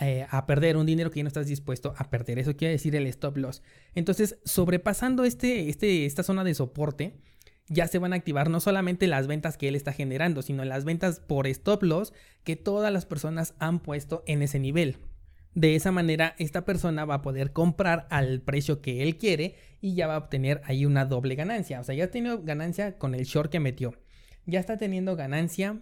eh, 0.00 0.26
a, 0.30 0.46
perder, 0.46 0.76
un 0.76 0.86
dinero 0.86 1.10
que 1.10 1.18
ya 1.18 1.24
no 1.24 1.28
estás 1.28 1.48
dispuesto 1.48 1.94
a 1.96 2.10
perder. 2.10 2.38
Eso 2.38 2.56
quiere 2.56 2.72
decir 2.72 2.94
el 2.94 3.06
stop 3.08 3.36
loss. 3.36 3.62
Entonces, 3.94 4.38
sobrepasando 4.44 5.24
este, 5.24 5.68
este, 5.68 6.06
esta 6.06 6.22
zona 6.22 6.44
de 6.44 6.54
soporte, 6.54 7.18
ya 7.68 7.86
se 7.86 7.98
van 7.98 8.12
a 8.12 8.16
activar 8.16 8.50
no 8.50 8.60
solamente 8.60 9.06
las 9.06 9.26
ventas 9.26 9.56
que 9.56 9.68
él 9.68 9.76
está 9.76 9.92
generando, 9.92 10.42
sino 10.42 10.64
las 10.64 10.84
ventas 10.84 11.20
por 11.20 11.46
stop 11.46 11.82
loss 11.82 12.12
que 12.44 12.56
todas 12.56 12.92
las 12.92 13.04
personas 13.04 13.54
han 13.58 13.80
puesto 13.80 14.22
en 14.26 14.42
ese 14.42 14.58
nivel. 14.58 14.98
De 15.54 15.74
esa 15.74 15.90
manera, 15.90 16.34
esta 16.38 16.64
persona 16.64 17.04
va 17.04 17.14
a 17.16 17.22
poder 17.22 17.52
comprar 17.52 18.06
al 18.10 18.40
precio 18.40 18.80
que 18.80 19.02
él 19.02 19.18
quiere 19.18 19.56
y 19.80 19.94
ya 19.94 20.06
va 20.06 20.14
a 20.14 20.18
obtener 20.18 20.60
ahí 20.64 20.86
una 20.86 21.04
doble 21.04 21.34
ganancia. 21.34 21.80
O 21.80 21.84
sea, 21.84 21.94
ya 21.94 22.04
ha 22.04 22.10
tenido 22.10 22.42
ganancia 22.42 22.98
con 22.98 23.14
el 23.14 23.24
short 23.24 23.50
que 23.50 23.58
metió. 23.58 23.94
Ya 24.46 24.60
está 24.60 24.78
teniendo 24.78 25.16
ganancia 25.16 25.80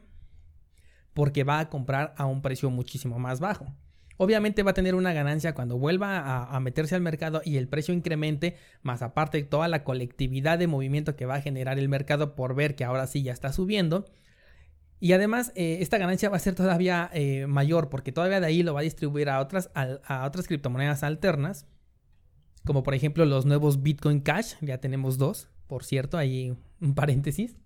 porque 1.12 1.44
va 1.44 1.58
a 1.58 1.68
comprar 1.68 2.14
a 2.16 2.26
un 2.26 2.42
precio 2.42 2.70
muchísimo 2.70 3.18
más 3.18 3.40
bajo. 3.40 3.74
Obviamente 4.16 4.64
va 4.64 4.72
a 4.72 4.74
tener 4.74 4.96
una 4.96 5.12
ganancia 5.12 5.54
cuando 5.54 5.78
vuelva 5.78 6.44
a, 6.44 6.60
meterse 6.60 6.96
al 6.96 7.02
mercado 7.02 7.40
y 7.44 7.56
el 7.56 7.68
precio 7.68 7.94
incremente, 7.94 8.56
más 8.82 9.00
aparte 9.00 9.42
toda 9.44 9.68
la 9.68 9.84
colectividad 9.84 10.58
de 10.58 10.66
movimiento 10.66 11.14
que 11.14 11.24
va 11.24 11.36
a 11.36 11.40
generar 11.40 11.78
el 11.78 11.88
mercado 11.88 12.34
por 12.34 12.56
ver 12.56 12.74
que 12.74 12.84
ahora 12.84 13.06
sí 13.06 13.22
ya 13.22 13.32
está 13.32 13.52
subiendo. 13.52 14.06
Y 15.00 15.12
además, 15.12 15.52
eh, 15.54 15.78
esta 15.80 15.98
ganancia 15.98 16.28
va 16.28 16.36
a 16.36 16.40
ser 16.40 16.54
todavía 16.54 17.08
eh, 17.12 17.46
mayor 17.46 17.88
porque 17.88 18.12
todavía 18.12 18.40
de 18.40 18.46
ahí 18.46 18.62
lo 18.62 18.74
va 18.74 18.80
a 18.80 18.82
distribuir 18.82 19.30
a 19.30 19.40
otras, 19.40 19.70
a, 19.74 20.26
otras 20.26 20.46
criptomonedas 20.48 21.02
alternas, 21.02 21.66
como 22.64 22.82
por 22.82 22.94
ejemplo 22.94 23.24
los 23.24 23.46
nuevos 23.46 23.82
Bitcoin 23.82 24.20
Cash, 24.20 24.54
ya 24.60 24.78
tenemos 24.78 25.16
dos, 25.16 25.48
por 25.68 25.84
cierto, 25.84 26.18
ahí 26.18 26.56
un 26.80 26.94
paréntesis. 26.94 27.56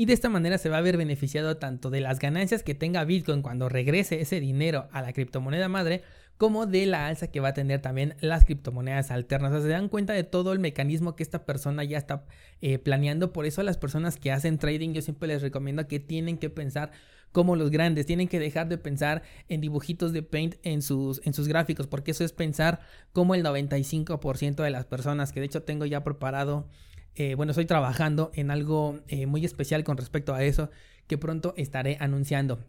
Y 0.00 0.06
de 0.06 0.14
esta 0.14 0.30
manera 0.30 0.56
se 0.56 0.70
va 0.70 0.78
a 0.78 0.80
ver 0.80 0.96
beneficiado 0.96 1.58
tanto 1.58 1.90
de 1.90 2.00
las 2.00 2.20
ganancias 2.20 2.62
que 2.62 2.74
tenga 2.74 3.04
Bitcoin 3.04 3.42
cuando 3.42 3.68
regrese 3.68 4.22
ese 4.22 4.40
dinero 4.40 4.88
a 4.92 5.02
la 5.02 5.12
criptomoneda 5.12 5.68
madre, 5.68 6.00
como 6.38 6.64
de 6.64 6.86
la 6.86 7.06
alza 7.06 7.26
que 7.26 7.40
va 7.40 7.48
a 7.48 7.52
tener 7.52 7.82
también 7.82 8.14
las 8.20 8.46
criptomonedas 8.46 9.10
alternas. 9.10 9.52
O 9.52 9.56
sea, 9.56 9.62
se 9.64 9.68
dan 9.68 9.90
cuenta 9.90 10.14
de 10.14 10.24
todo 10.24 10.54
el 10.54 10.58
mecanismo 10.58 11.16
que 11.16 11.22
esta 11.22 11.44
persona 11.44 11.84
ya 11.84 11.98
está 11.98 12.24
eh, 12.62 12.78
planeando. 12.78 13.34
Por 13.34 13.44
eso 13.44 13.60
a 13.60 13.64
las 13.64 13.76
personas 13.76 14.16
que 14.16 14.32
hacen 14.32 14.56
trading 14.56 14.94
yo 14.94 15.02
siempre 15.02 15.28
les 15.28 15.42
recomiendo 15.42 15.86
que 15.86 16.00
tienen 16.00 16.38
que 16.38 16.48
pensar 16.48 16.92
como 17.30 17.54
los 17.54 17.70
grandes, 17.70 18.06
tienen 18.06 18.26
que 18.26 18.40
dejar 18.40 18.70
de 18.70 18.78
pensar 18.78 19.22
en 19.48 19.60
dibujitos 19.60 20.14
de 20.14 20.22
paint 20.22 20.54
en 20.62 20.80
sus, 20.80 21.20
en 21.26 21.34
sus 21.34 21.46
gráficos, 21.46 21.86
porque 21.86 22.12
eso 22.12 22.24
es 22.24 22.32
pensar 22.32 22.80
como 23.12 23.34
el 23.34 23.44
95% 23.44 24.62
de 24.62 24.70
las 24.70 24.86
personas, 24.86 25.32
que 25.32 25.40
de 25.40 25.46
hecho 25.46 25.62
tengo 25.62 25.84
ya 25.84 26.02
preparado, 26.02 26.68
eh, 27.14 27.34
bueno, 27.34 27.50
estoy 27.50 27.66
trabajando 27.66 28.30
en 28.34 28.50
algo 28.50 29.00
eh, 29.08 29.26
muy 29.26 29.44
especial 29.44 29.84
con 29.84 29.96
respecto 29.96 30.34
a 30.34 30.44
eso 30.44 30.70
que 31.06 31.18
pronto 31.18 31.54
estaré 31.56 31.96
anunciando. 32.00 32.60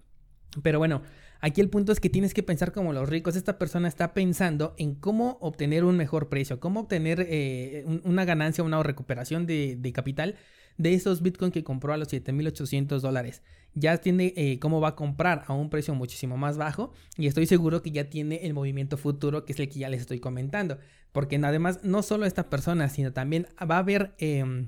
Pero 0.64 0.80
bueno, 0.80 1.02
Aquí 1.44 1.60
el 1.60 1.70
punto 1.72 1.92
es 1.92 2.00
que 2.00 2.12
tienes 2.12 2.36
que 2.36 2.44
pensar 2.44 2.72
como 2.72 2.94
los 2.94 3.10
ricos. 3.10 3.36
Esta 3.36 3.58
persona 3.58 3.88
está 3.88 4.14
pensando 4.14 4.76
en 4.78 4.94
cómo 4.94 5.40
obtener 5.42 5.84
un 5.84 5.98
mejor 5.98 6.30
precio, 6.30 6.60
cómo 6.60 6.82
obtener 6.82 7.26
eh, 7.28 7.84
una 8.04 8.26
ganancia, 8.26 8.64
una 8.64 8.84
recuperación 8.84 9.48
de, 9.48 9.92
capital 9.92 10.36
de 10.78 10.94
esos 10.94 11.24
Bitcoin 11.24 11.52
que 11.52 11.64
compró 11.64 11.94
a 11.94 11.98
los 11.98 12.14
7.800 12.14 13.00
dólares. 13.00 13.42
Ya 13.74 13.98
tiene 13.98 14.60
cómo 14.62 14.82
va 14.82 14.90
a 14.90 14.96
comprar 14.96 15.44
a 15.48 15.54
un 15.54 15.72
precio 15.72 15.96
muchísimo 15.96 16.38
más 16.38 16.60
bajo 16.60 16.94
y 17.18 17.26
estoy 17.26 17.48
seguro 17.48 17.82
que 17.82 17.90
ya 17.90 18.08
tiene 18.08 18.46
el 18.46 18.54
movimiento 18.54 18.96
futuro 18.96 19.44
que 19.44 19.54
es 19.54 19.60
el 19.60 19.68
que 19.68 19.80
ya 19.80 19.90
les 19.90 20.02
estoy 20.02 20.20
comentando. 20.20 20.78
Porque 21.12 21.36
además 21.36 21.80
no 21.84 22.04
solo 22.04 22.26
esta 22.26 22.50
persona, 22.50 22.90
sino 22.90 23.12
también 23.12 23.48
va 23.70 23.76
a 23.76 23.80
haber 23.80 24.14
em, 24.18 24.68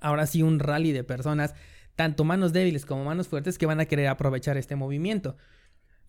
ahora 0.00 0.26
sí 0.26 0.42
un 0.42 0.58
rally 0.58 0.92
de 0.92 1.04
personas, 1.04 1.54
tanto 1.94 2.24
manos 2.24 2.52
débiles 2.52 2.86
como 2.86 3.04
manos 3.04 3.28
fuertes, 3.28 3.58
que 3.58 3.66
van 3.66 3.80
a 3.80 3.86
querer 3.86 4.08
aprovechar 4.08 4.56
este 4.56 4.76
movimiento. 4.76 5.36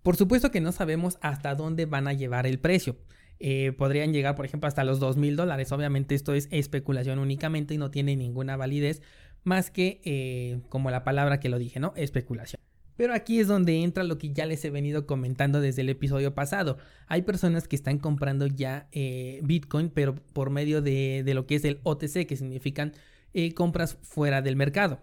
Por 0.03 0.15
supuesto 0.15 0.51
que 0.51 0.61
no 0.61 0.71
sabemos 0.71 1.17
hasta 1.21 1.55
dónde 1.55 1.85
van 1.85 2.07
a 2.07 2.13
llevar 2.13 2.47
el 2.47 2.59
precio. 2.59 2.97
Eh, 3.39 3.73
podrían 3.77 4.13
llegar, 4.13 4.35
por 4.35 4.45
ejemplo, 4.45 4.67
hasta 4.67 4.83
los 4.83 4.99
2 4.99 5.17
mil 5.17 5.35
dólares. 5.35 5.71
Obviamente 5.71 6.15
esto 6.15 6.33
es 6.33 6.47
especulación 6.51 7.19
únicamente 7.19 7.73
y 7.73 7.77
no 7.77 7.91
tiene 7.91 8.15
ninguna 8.15 8.57
validez 8.57 9.01
más 9.43 9.69
que, 9.69 10.01
eh, 10.03 10.61
como 10.69 10.91
la 10.91 11.03
palabra 11.03 11.39
que 11.39 11.49
lo 11.49 11.59
dije, 11.59 11.79
¿no? 11.79 11.93
Especulación. 11.95 12.66
Pero 12.97 13.13
aquí 13.13 13.39
es 13.39 13.47
donde 13.47 13.83
entra 13.83 14.03
lo 14.03 14.17
que 14.17 14.33
ya 14.33 14.45
les 14.45 14.65
he 14.65 14.69
venido 14.69 15.05
comentando 15.05 15.61
desde 15.61 15.83
el 15.83 15.89
episodio 15.89 16.33
pasado. 16.33 16.77
Hay 17.07 17.21
personas 17.21 17.67
que 17.67 17.75
están 17.77 17.99
comprando 17.99 18.47
ya 18.47 18.89
eh, 18.91 19.39
Bitcoin, 19.43 19.89
pero 19.89 20.15
por 20.15 20.49
medio 20.49 20.81
de, 20.81 21.23
de, 21.23 21.33
lo 21.33 21.45
que 21.45 21.55
es 21.55 21.63
el 21.63 21.79
OTC, 21.83 22.25
que 22.27 22.35
significan 22.35 22.93
compras 23.55 23.97
fuera 24.01 24.41
del 24.41 24.55
mercado. 24.55 24.99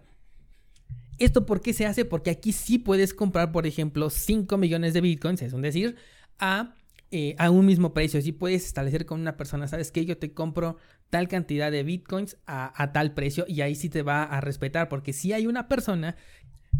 ¿Esto 1.17 1.45
por 1.45 1.61
qué 1.61 1.73
se 1.73 1.85
hace? 1.85 2.03
Porque 2.03 2.29
aquí 2.29 2.51
sí 2.51 2.77
puedes 2.77 3.13
comprar, 3.13 3.51
por 3.51 3.65
ejemplo, 3.65 4.09
5 4.09 4.57
millones 4.57 4.93
de 4.93 5.01
bitcoins, 5.01 5.41
es 5.41 5.53
decir, 5.61 5.95
a, 6.39 6.75
eh, 7.11 7.35
a 7.37 7.49
un 7.49 7.65
mismo 7.65 7.93
precio. 7.93 8.21
Si 8.21 8.33
puedes 8.33 8.65
establecer 8.65 9.05
con 9.05 9.21
una 9.21 9.37
persona, 9.37 9.67
¿sabes 9.67 9.91
qué? 9.91 10.05
Yo 10.05 10.17
te 10.17 10.33
compro 10.33 10.77
tal 11.09 11.29
cantidad 11.29 11.71
de 11.71 11.83
bitcoins 11.83 12.37
a, 12.45 12.81
a, 12.81 12.91
tal 12.91 13.13
precio 13.13 13.45
y 13.47 13.61
ahí 13.61 13.75
sí 13.75 13.87
te 13.89 14.01
va 14.01 14.23
a 14.23 14.41
respetar, 14.41 14.89
porque 14.89 15.13
si 15.13 15.31
hay 15.31 15.47
una 15.47 15.69
persona 15.69 16.17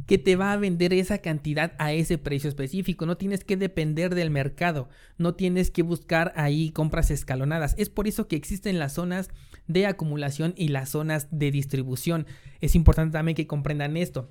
que 0.05 0.17
te 0.17 0.35
va 0.35 0.53
a 0.53 0.57
vender 0.57 0.93
esa 0.93 1.19
cantidad 1.19 1.73
a 1.77 1.93
ese 1.93 2.17
precio 2.17 2.49
específico. 2.49 3.05
No 3.05 3.17
tienes 3.17 3.43
que 3.43 3.57
depender 3.57 4.13
del 4.13 4.29
mercado, 4.29 4.89
no 5.17 5.35
tienes 5.35 5.71
que 5.71 5.83
buscar 5.83 6.33
ahí 6.35 6.71
compras 6.71 7.11
escalonadas. 7.11 7.75
Es 7.77 7.89
por 7.89 8.07
eso 8.07 8.27
que 8.27 8.35
existen 8.35 8.79
las 8.79 8.93
zonas 8.93 9.29
de 9.67 9.87
acumulación 9.87 10.53
y 10.55 10.67
las 10.67 10.89
zonas 10.89 11.27
de 11.31 11.51
distribución. 11.51 12.27
Es 12.61 12.75
importante 12.75 13.13
también 13.13 13.35
que 13.35 13.47
comprendan 13.47 13.97
esto. 13.97 14.29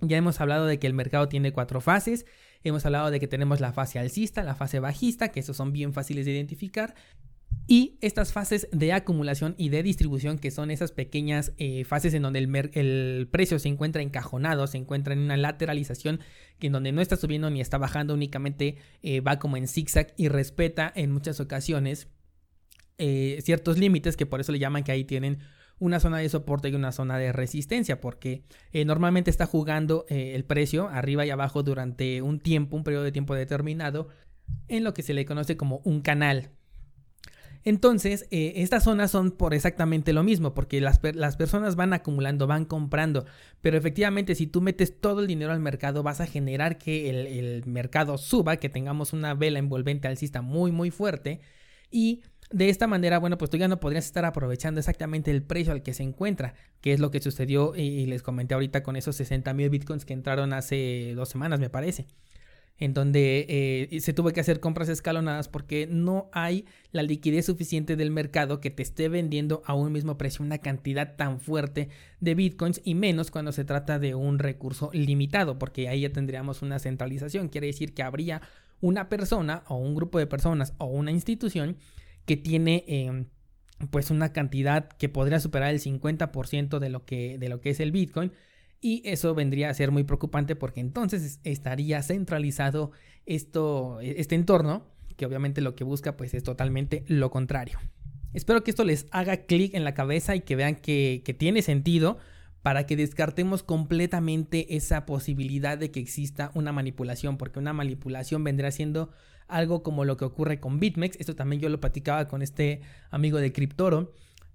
Ya 0.00 0.16
hemos 0.16 0.40
hablado 0.40 0.66
de 0.66 0.78
que 0.78 0.86
el 0.86 0.94
mercado 0.94 1.28
tiene 1.28 1.52
cuatro 1.52 1.80
fases. 1.80 2.24
Hemos 2.62 2.86
hablado 2.86 3.10
de 3.10 3.18
que 3.18 3.26
tenemos 3.26 3.60
la 3.60 3.72
fase 3.72 3.98
alcista, 3.98 4.42
la 4.44 4.54
fase 4.54 4.78
bajista, 4.78 5.28
que 5.30 5.40
esos 5.40 5.56
son 5.56 5.72
bien 5.72 5.92
fáciles 5.92 6.24
de 6.24 6.32
identificar. 6.32 6.94
Y 7.70 7.98
estas 8.00 8.32
fases 8.32 8.66
de 8.72 8.94
acumulación 8.94 9.54
y 9.58 9.68
de 9.68 9.82
distribución, 9.82 10.38
que 10.38 10.50
son 10.50 10.70
esas 10.70 10.90
pequeñas 10.90 11.52
eh, 11.58 11.84
fases 11.84 12.14
en 12.14 12.22
donde 12.22 12.38
el, 12.38 13.28
precio 13.30 13.58
se 13.58 13.68
encuentra 13.68 14.00
encajonado, 14.00 14.66
se 14.66 14.78
encuentra 14.78 15.12
en 15.12 15.18
una 15.18 15.36
lateralización, 15.36 16.20
que 16.58 16.68
en 16.68 16.72
donde 16.72 16.92
no 16.92 17.02
está 17.02 17.18
subiendo 17.18 17.50
ni 17.50 17.60
está 17.60 17.76
bajando, 17.76 18.14
únicamente 18.14 18.76
eh, 19.02 19.20
va 19.20 19.38
como 19.38 19.58
en 19.58 19.68
zigzag 19.68 20.14
y 20.16 20.28
respeta 20.28 20.90
en 20.96 21.12
muchas 21.12 21.40
ocasiones 21.40 22.08
eh, 22.96 23.38
ciertos 23.44 23.76
límites, 23.76 24.16
que 24.16 24.24
por 24.24 24.40
eso 24.40 24.50
le 24.50 24.58
llaman 24.58 24.82
que 24.82 24.92
ahí 24.92 25.04
tienen 25.04 25.40
una 25.78 26.00
zona 26.00 26.16
de 26.18 26.28
soporte 26.30 26.70
y 26.70 26.74
una 26.74 26.90
zona 26.90 27.18
de 27.18 27.32
resistencia, 27.32 28.00
porque 28.00 28.44
normalmente 28.72 29.30
está 29.30 29.44
jugando 29.44 30.06
el 30.08 30.44
precio 30.44 30.88
arriba 30.88 31.24
y 31.26 31.30
abajo 31.30 31.62
durante 31.62 32.22
un 32.22 32.40
tiempo, 32.40 32.76
un 32.76 32.82
periodo 32.82 33.04
de 33.04 33.12
tiempo 33.12 33.34
determinado, 33.34 34.08
en 34.66 34.82
lo 34.84 34.94
que 34.94 35.02
se 35.02 35.14
le 35.14 35.26
conoce 35.26 35.56
como 35.56 35.80
un 35.84 36.00
canal. 36.00 36.50
Entonces, 37.68 38.26
eh, 38.30 38.54
estas 38.56 38.84
zonas 38.84 39.10
son 39.10 39.30
por 39.30 39.52
exactamente 39.52 40.14
lo 40.14 40.22
mismo, 40.22 40.54
porque 40.54 40.80
las, 40.80 40.98
personas 40.98 41.76
van 41.76 41.92
acumulando, 41.92 42.46
van 42.46 42.64
comprando, 42.64 43.26
pero 43.60 43.76
efectivamente 43.76 44.34
si 44.34 44.46
tú 44.46 44.62
metes 44.62 44.98
todo 44.98 45.20
el 45.20 45.26
dinero 45.26 45.52
al 45.52 45.60
mercado, 45.60 46.02
vas 46.02 46.22
a 46.22 46.26
generar 46.26 46.78
que 46.78 47.10
el, 47.10 47.66
mercado 47.66 48.16
suba, 48.16 48.56
que 48.56 48.70
tengamos 48.70 49.12
una 49.12 49.34
vela 49.34 49.58
envolvente 49.58 50.08
alcista 50.08 50.40
muy, 50.40 50.72
muy 50.72 50.90
fuerte, 50.90 51.42
y 51.90 52.22
de 52.50 52.70
esta 52.70 52.86
manera, 52.86 53.18
bueno, 53.18 53.36
pues 53.36 53.50
tú 53.50 53.58
ya 53.58 53.68
no 53.68 53.80
podrías 53.80 54.06
estar 54.06 54.24
aprovechando 54.24 54.80
exactamente 54.80 55.30
el 55.30 55.42
precio 55.42 55.72
al 55.74 55.82
que 55.82 55.92
se 55.92 56.04
encuentra, 56.04 56.54
que 56.80 56.94
es 56.94 57.00
lo 57.00 57.10
que 57.10 57.20
sucedió 57.20 57.76
y 57.76 58.06
les 58.06 58.22
comenté 58.22 58.54
ahorita 58.54 58.82
con 58.82 58.96
esos 58.96 59.16
60 59.16 59.52
mil 59.52 59.68
bitcoins 59.68 60.06
que 60.06 60.14
entraron 60.14 60.54
hace 60.54 61.12
dos 61.14 61.28
semanas, 61.28 61.60
me 61.60 61.68
parece 61.68 62.06
en 62.78 62.94
donde 62.94 63.46
eh, 63.90 64.00
se 64.00 64.12
tuvo 64.12 64.30
que 64.30 64.40
hacer 64.40 64.60
compras 64.60 64.88
escalonadas 64.88 65.48
porque 65.48 65.88
no 65.90 66.30
hay 66.32 66.64
la 66.92 67.02
liquidez 67.02 67.46
suficiente 67.46 67.96
del 67.96 68.10
mercado 68.10 68.60
que 68.60 68.70
te 68.70 68.82
esté 68.82 69.08
vendiendo 69.08 69.62
a 69.66 69.74
un 69.74 69.92
mismo 69.92 70.16
precio 70.16 70.44
una 70.44 70.58
cantidad 70.58 71.16
tan 71.16 71.40
fuerte 71.40 71.88
de 72.20 72.34
bitcoins 72.34 72.80
y 72.84 72.94
menos 72.94 73.30
cuando 73.30 73.50
se 73.52 73.64
trata 73.64 73.98
de 73.98 74.14
un 74.14 74.38
recurso 74.38 74.90
limitado 74.92 75.58
porque 75.58 75.88
ahí 75.88 76.02
ya 76.02 76.12
tendríamos 76.12 76.62
una 76.62 76.78
centralización. 76.78 77.48
Quiere 77.48 77.66
decir 77.66 77.94
que 77.94 78.04
habría 78.04 78.42
una 78.80 79.08
persona 79.08 79.64
o 79.66 79.76
un 79.76 79.96
grupo 79.96 80.18
de 80.20 80.28
personas 80.28 80.74
o 80.78 80.86
una 80.86 81.10
institución 81.10 81.76
que 82.26 82.36
tiene 82.36 82.84
em, 82.86 83.26
pues 83.90 84.10
una 84.10 84.32
cantidad 84.32 84.88
que 84.88 85.08
podría 85.08 85.40
superar 85.40 85.70
el 85.70 85.80
50% 85.80 86.78
de 86.78 86.88
lo 86.90 87.04
que 87.04 87.38
de 87.38 87.48
lo 87.48 87.60
que 87.60 87.70
es 87.70 87.80
el 87.80 87.90
bitcoin 87.90 88.32
y 88.80 89.02
eso 89.04 89.34
vendría 89.34 89.70
a 89.70 89.74
ser 89.74 89.90
muy 89.90 90.04
preocupante 90.04 90.56
porque 90.56 90.80
entonces 90.80 91.40
estaría 91.44 92.02
centralizado 92.02 92.92
esto, 93.26 94.00
este 94.00 94.34
entorno, 94.34 94.86
que 95.16 95.26
obviamente 95.26 95.60
lo 95.60 95.74
que 95.74 95.84
busca 95.84 96.16
pues 96.16 96.34
es 96.34 96.42
totalmente 96.42 97.04
lo 97.08 97.30
contrario. 97.30 97.78
Espero 98.32 98.62
que 98.62 98.70
esto 98.70 98.84
les 98.84 99.06
haga 99.10 99.38
clic 99.38 99.74
en 99.74 99.84
la 99.84 99.94
cabeza 99.94 100.36
y 100.36 100.40
que 100.42 100.56
vean 100.56 100.76
que, 100.76 101.22
tiene 101.38 101.62
sentido 101.62 102.18
para 102.62 102.86
que 102.86 102.96
descartemos 102.96 103.62
completamente 103.62 104.76
esa 104.76 105.06
posibilidad 105.06 105.78
de 105.78 105.90
que 105.90 106.00
exista 106.00 106.50
una 106.54 106.72
manipulación, 106.72 107.38
porque 107.38 107.58
una 107.58 107.72
manipulación 107.72 108.44
vendrá 108.44 108.70
siendo 108.70 109.10
algo 109.46 109.82
como 109.82 110.04
lo 110.04 110.16
que 110.16 110.26
ocurre 110.26 110.60
con 110.60 110.78
BitMEX. 110.78 111.16
Esto 111.18 111.34
también 111.34 111.62
yo 111.62 111.68
lo 111.68 111.80
platicaba 111.80 112.28
con 112.28 112.42
este 112.42 112.82
amigo 113.10 113.38
de 113.38 113.52
Cryptoro, 113.52 114.12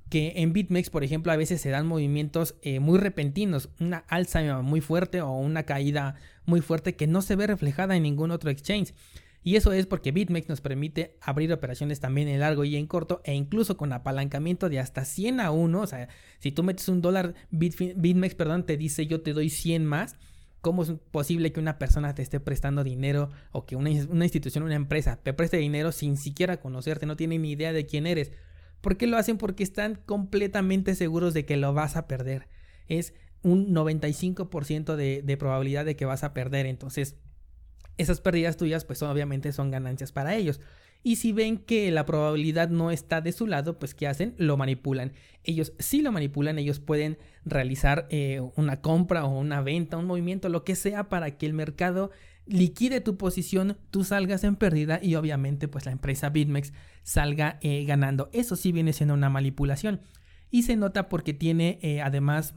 que 0.09 0.33
en 0.37 0.53
BitMEX, 0.53 0.89
por 0.89 1.03
ejemplo, 1.03 1.31
a 1.31 1.37
veces 1.37 1.61
se 1.61 1.69
dan 1.69 1.87
movimientos 1.87 2.55
eh, 2.61 2.79
muy 2.79 2.99
repentinos, 2.99 3.69
una 3.79 3.99
alza 4.07 4.61
muy 4.61 4.81
fuerte 4.81 5.21
o 5.21 5.31
una 5.31 5.63
caída 5.63 6.15
muy 6.45 6.61
fuerte 6.61 6.95
que 6.95 7.07
no 7.07 7.21
se 7.21 7.35
ve 7.35 7.47
reflejada 7.47 7.95
en 7.95 8.03
ningún 8.03 8.31
otro 8.31 8.49
exchange. 8.49 8.93
Y 9.45 9.57
eso 9.57 9.73
es 9.73 9.85
porque 9.85 10.11
BitMEX 10.11 10.47
nos 10.47 10.61
permite 10.61 11.17
abrir 11.19 11.51
operaciones 11.51 11.99
también 11.99 12.29
en 12.29 12.39
largo 12.39 12.63
y 12.63 12.77
en 12.77 12.87
corto 12.87 13.21
e 13.25 13.33
incluso 13.33 13.75
con 13.75 13.91
apalancamiento 13.91 14.69
de 14.69 14.79
hasta 14.79 15.03
100 15.03 15.41
a 15.41 15.51
1. 15.51 15.81
O 15.81 15.87
sea, 15.87 16.07
si 16.39 16.51
tú 16.51 16.63
metes 16.63 16.87
un 16.87 17.01
dólar, 17.01 17.33
BitMEX, 17.51 18.35
perdón, 18.35 18.65
te 18.65 18.77
dice 18.77 19.05
yo 19.05 19.21
te 19.21 19.33
doy 19.33 19.49
100 19.49 19.85
más. 19.85 20.15
¿Cómo 20.61 20.83
es 20.83 20.93
posible 21.11 21.51
que 21.51 21.59
una 21.59 21.77
persona 21.77 22.15
te 22.15 22.21
esté 22.21 22.39
prestando 22.39 22.85
dinero 22.85 23.29
o 23.51 23.65
que 23.65 23.75
una, 23.75 23.89
una 24.09 24.23
institución, 24.23 24.63
una 24.63 24.75
empresa 24.75 25.17
te 25.21 25.33
preste 25.33 25.57
dinero 25.57 25.91
sin 25.91 26.15
siquiera 26.15 26.61
conocerte, 26.61 27.05
no 27.05 27.17
tiene 27.17 27.37
ni 27.37 27.51
idea 27.51 27.73
de 27.73 27.85
quién 27.85 28.07
eres? 28.07 28.31
¿Por 28.83 28.97
qué 28.97 29.07
lo 29.07 29.15
hacen? 29.15 29.37
Porque 29.37 29.63
están 29.63 29.95
completamente 30.05 30.93
seguros 30.93 31.33
de 31.33 31.45
que 31.45 31.55
lo 31.55 31.73
vas 31.73 31.95
a 31.95 32.05
perder. 32.05 32.49
Es 32.89 33.13
un 33.41 33.73
95% 33.73 34.97
de, 34.97 35.21
de 35.23 35.37
probabilidad 35.37 35.85
de 35.85 35.95
que 35.95 36.03
vas 36.03 36.25
a 36.25 36.33
perder. 36.33 36.65
Entonces, 36.65 37.15
esas 37.97 38.19
pérdidas 38.19 38.57
tuyas 38.57 38.83
pues 38.83 39.01
obviamente 39.01 39.53
son 39.53 39.71
ganancias 39.71 40.11
para 40.11 40.35
ellos. 40.35 40.59
Y 41.01 41.15
si 41.15 41.31
ven 41.31 41.59
que 41.59 41.91
la 41.91 42.05
probabilidad 42.05 42.67
no 42.67 42.91
está 42.91 43.21
de 43.21 43.31
su 43.31 43.47
lado, 43.47 43.79
pues 43.79 43.95
¿qué 43.95 44.05
hacen? 44.05 44.35
Lo 44.37 44.57
manipulan. 44.57 45.13
Ellos 45.45 45.71
sí 45.79 46.01
lo 46.01 46.11
manipulan, 46.11 46.59
ellos 46.59 46.81
pueden 46.81 47.17
realizar 47.45 48.05
eh, 48.09 48.41
una 48.57 48.81
compra 48.81 49.23
o 49.23 49.39
una 49.39 49.61
venta, 49.61 49.95
un 49.95 50.07
movimiento, 50.07 50.49
lo 50.49 50.65
que 50.65 50.75
sea 50.75 51.07
para 51.07 51.37
que 51.37 51.45
el 51.45 51.53
mercado 51.53 52.11
liquide 52.45 53.01
tu 53.01 53.17
posición, 53.17 53.77
tú 53.89 54.03
salgas 54.03 54.43
en 54.43 54.55
pérdida 54.55 54.99
y 55.01 55.15
obviamente 55.15 55.67
pues 55.67 55.85
la 55.85 55.91
empresa 55.91 56.29
BitMEX 56.29 56.73
salga 57.03 57.57
eh, 57.61 57.85
ganando. 57.85 58.29
Eso 58.33 58.55
sí 58.55 58.71
viene 58.71 58.93
siendo 58.93 59.13
una 59.13 59.29
manipulación. 59.29 60.01
Y 60.49 60.63
se 60.63 60.75
nota 60.75 61.09
porque 61.09 61.33
tiene 61.33 61.79
eh, 61.81 62.01
además 62.01 62.53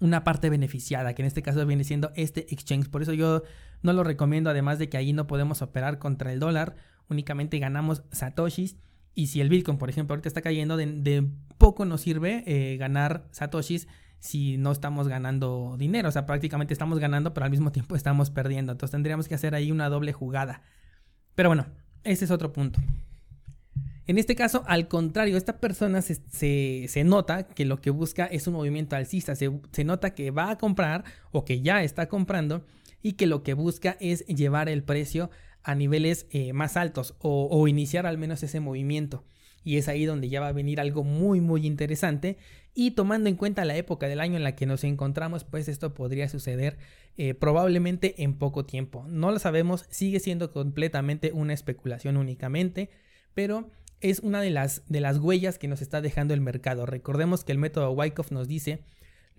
una 0.00 0.24
parte 0.24 0.50
beneficiada, 0.50 1.14
que 1.14 1.22
en 1.22 1.26
este 1.26 1.42
caso 1.42 1.64
viene 1.66 1.84
siendo 1.84 2.10
este 2.16 2.52
exchange. 2.52 2.88
Por 2.88 3.02
eso 3.02 3.12
yo 3.12 3.42
no 3.82 3.92
lo 3.92 4.02
recomiendo, 4.02 4.50
además 4.50 4.78
de 4.78 4.88
que 4.88 4.96
ahí 4.96 5.12
no 5.12 5.26
podemos 5.26 5.62
operar 5.62 5.98
contra 5.98 6.32
el 6.32 6.40
dólar, 6.40 6.76
únicamente 7.08 7.58
ganamos 7.58 8.02
satoshis. 8.10 8.76
Y 9.14 9.26
si 9.26 9.40
el 9.40 9.48
Bitcoin, 9.48 9.78
por 9.78 9.90
ejemplo, 9.90 10.14
ahorita 10.14 10.28
está 10.28 10.40
cayendo, 10.40 10.76
de, 10.76 11.28
poco 11.58 11.84
nos 11.84 12.00
sirve 12.00 12.42
eh, 12.46 12.76
ganar 12.78 13.26
satoshis 13.30 13.86
si 14.20 14.58
no 14.58 14.70
estamos 14.70 15.08
ganando 15.08 15.76
dinero. 15.78 16.08
O 16.08 16.12
sea, 16.12 16.26
prácticamente 16.26 16.72
estamos 16.72 16.98
ganando, 16.98 17.34
pero 17.34 17.44
al 17.44 17.50
mismo 17.50 17.72
tiempo 17.72 17.96
estamos 17.96 18.30
perdiendo. 18.30 18.72
Entonces 18.72 18.92
tendríamos 18.92 19.26
que 19.26 19.34
hacer 19.34 19.54
ahí 19.54 19.72
una 19.72 19.88
doble 19.88 20.12
jugada. 20.12 20.62
Pero 21.34 21.48
bueno, 21.48 21.66
ese 22.04 22.26
es 22.26 22.30
otro 22.30 22.52
punto. 22.52 22.80
En 24.06 24.18
este 24.18 24.34
caso, 24.34 24.62
al 24.66 24.88
contrario, 24.88 25.36
esta 25.36 25.58
persona 25.58 26.02
se, 26.02 27.02
nota 27.04 27.44
que 27.44 27.64
lo 27.64 27.80
que 27.80 27.90
busca 27.90 28.26
es 28.26 28.46
un 28.46 28.54
movimiento 28.54 28.96
alcista, 28.96 29.34
se, 29.36 29.84
nota 29.84 30.14
que 30.14 30.30
va 30.30 30.50
a 30.50 30.58
comprar 30.58 31.04
o 31.30 31.44
que 31.44 31.62
ya 31.62 31.82
está 31.82 32.08
comprando 32.08 32.64
y 33.02 33.12
que 33.12 33.26
lo 33.26 33.42
que 33.42 33.54
busca 33.54 33.96
es 34.00 34.26
llevar 34.26 34.68
el 34.68 34.82
precio 34.82 35.30
a 35.62 35.74
niveles 35.74 36.26
eh, 36.30 36.52
más 36.52 36.76
altos 36.76 37.14
o, 37.20 37.48
o 37.50 37.68
iniciar 37.68 38.06
al 38.06 38.18
menos 38.18 38.42
ese 38.42 38.60
movimiento. 38.60 39.24
Y 39.62 39.76
es 39.76 39.88
ahí 39.88 40.06
donde 40.06 40.28
ya 40.28 40.40
va 40.40 40.48
a 40.48 40.52
venir 40.52 40.80
algo 40.80 41.04
muy 41.04 41.40
muy 41.40 41.66
interesante 41.66 42.36
y 42.74 42.92
tomando 42.92 43.28
en 43.28 43.36
cuenta 43.36 43.64
la 43.64 43.76
época 43.76 44.08
del 44.08 44.20
año 44.20 44.36
en 44.36 44.44
la 44.44 44.54
que 44.54 44.66
nos 44.66 44.84
encontramos, 44.84 45.44
pues 45.44 45.68
esto 45.68 45.94
podría 45.94 46.28
suceder 46.28 46.78
eh, 47.16 47.34
probablemente 47.34 48.22
en 48.22 48.34
poco 48.34 48.64
tiempo. 48.64 49.04
No 49.08 49.30
lo 49.30 49.38
sabemos, 49.38 49.86
sigue 49.90 50.20
siendo 50.20 50.52
completamente 50.52 51.32
una 51.32 51.52
especulación 51.52 52.16
únicamente, 52.16 52.90
pero 53.34 53.70
es 54.00 54.20
una 54.20 54.40
de 54.40 54.50
las, 54.50 54.82
de 54.88 55.00
las 55.00 55.18
huellas 55.18 55.58
que 55.58 55.68
nos 55.68 55.82
está 55.82 56.00
dejando 56.00 56.32
el 56.34 56.40
mercado. 56.40 56.86
Recordemos 56.86 57.44
que 57.44 57.52
el 57.52 57.58
método 57.58 57.90
Wyckoff 57.92 58.30
nos 58.30 58.48
dice 58.48 58.84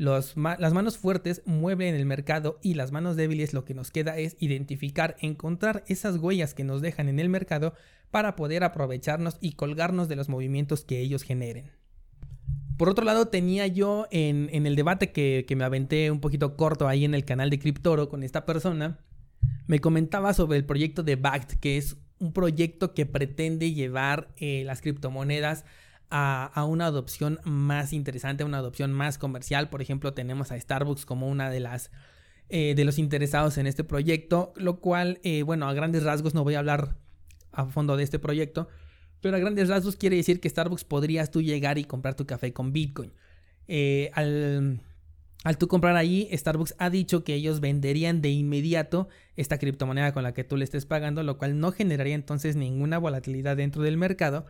las 0.01 0.35
manos 0.35 0.97
fuertes 0.97 1.43
mueven 1.45 1.93
el 1.93 2.07
mercado 2.07 2.59
y 2.63 2.73
las 2.73 2.91
manos 2.91 3.15
débiles 3.15 3.53
lo 3.53 3.65
que 3.65 3.75
nos 3.75 3.91
queda 3.91 4.17
es 4.17 4.35
identificar, 4.39 5.15
encontrar 5.19 5.83
esas 5.87 6.17
huellas 6.17 6.55
que 6.55 6.63
nos 6.63 6.81
dejan 6.81 7.07
en 7.07 7.19
el 7.19 7.29
mercado 7.29 7.75
para 8.09 8.35
poder 8.35 8.63
aprovecharnos 8.63 9.37
y 9.41 9.53
colgarnos 9.53 10.07
de 10.07 10.15
los 10.15 10.27
movimientos 10.27 10.83
que 10.83 10.99
ellos 10.99 11.21
generen. 11.21 11.71
Por 12.77 12.89
otro 12.89 13.05
lado, 13.05 13.27
tenía 13.27 13.67
yo 13.67 14.07
en, 14.11 14.49
el 14.65 14.75
debate 14.75 15.11
que, 15.11 15.45
me 15.55 15.63
aventé 15.63 16.11
un 16.11 16.19
poquito 16.19 16.55
corto 16.55 16.87
ahí 16.87 17.05
en 17.05 17.13
el 17.13 17.25
canal 17.25 17.49
de 17.49 17.59
Cryptoro 17.59 18.09
con 18.09 18.23
esta 18.23 18.45
persona, 18.45 18.99
me 19.67 19.79
comentaba 19.79 20.33
sobre 20.33 20.57
el 20.57 20.65
proyecto 20.65 21.03
de 21.03 21.15
BACT, 21.15 21.53
que 21.59 21.77
es 21.77 21.97
un 22.19 22.33
proyecto 22.33 22.93
que 22.93 23.05
pretende 23.05 23.73
llevar 23.73 24.29
eh, 24.37 24.63
las 24.65 24.81
criptomonedas 24.81 25.65
a, 26.09 26.65
una 26.67 26.87
adopción 26.87 27.39
más 27.45 27.93
interesante, 27.93 28.43
una 28.43 28.57
adopción 28.57 28.91
más 28.91 29.17
comercial. 29.17 29.69
Por 29.69 29.81
ejemplo, 29.81 30.13
tenemos 30.13 30.51
a 30.51 30.59
Starbucks 30.59 31.05
como 31.05 31.29
una 31.29 31.49
de 31.49 31.61
las 31.61 31.89
eh, 32.49 32.75
de 32.75 32.83
los 32.83 32.99
interesados 32.99 33.57
en 33.57 33.65
este 33.65 33.85
proyecto, 33.85 34.51
lo 34.57 34.81
cual, 34.81 35.21
eh, 35.23 35.43
bueno, 35.43 35.69
a 35.69 35.73
grandes 35.73 36.03
rasgos 36.03 36.33
no 36.33 36.43
voy 36.43 36.55
a 36.55 36.59
hablar 36.59 36.97
a 37.53 37.65
fondo 37.67 37.95
de 37.95 38.03
este 38.03 38.19
proyecto, 38.19 38.67
pero 39.21 39.37
a 39.37 39.39
grandes 39.39 39.69
rasgos 39.69 39.95
quiere 39.95 40.17
decir 40.17 40.39
que 40.39 40.49
Starbucks 40.49 40.83
podrías 40.83 41.31
tú 41.31 41.41
llegar 41.41 41.77
y 41.77 41.85
comprar 41.85 42.15
tu 42.15 42.25
café 42.25 42.53
con 42.53 42.73
Bitcoin. 42.73 43.13
al 44.13 44.81
al 45.43 45.57
tú 45.57 45.67
comprar 45.67 45.95
ahí, 45.95 46.29
Starbucks 46.31 46.75
ha 46.77 46.89
dicho 46.89 47.23
que 47.23 47.33
ellos 47.33 47.61
venderían 47.61 48.21
de 48.21 48.29
inmediato 48.29 49.09
esta 49.35 49.57
criptomoneda 49.57 50.13
con 50.13 50.23
la 50.23 50.33
que 50.33 50.43
tú 50.43 50.55
le 50.55 50.63
estés 50.63 50.85
pagando, 50.85 51.23
lo 51.23 51.37
cual 51.39 51.59
no 51.59 51.71
generaría 51.71 52.13
entonces 52.13 52.55
ninguna 52.55 52.99
volatilidad 52.99 53.57
dentro 53.57 53.81
del 53.81 53.97
mercado, 53.97 54.45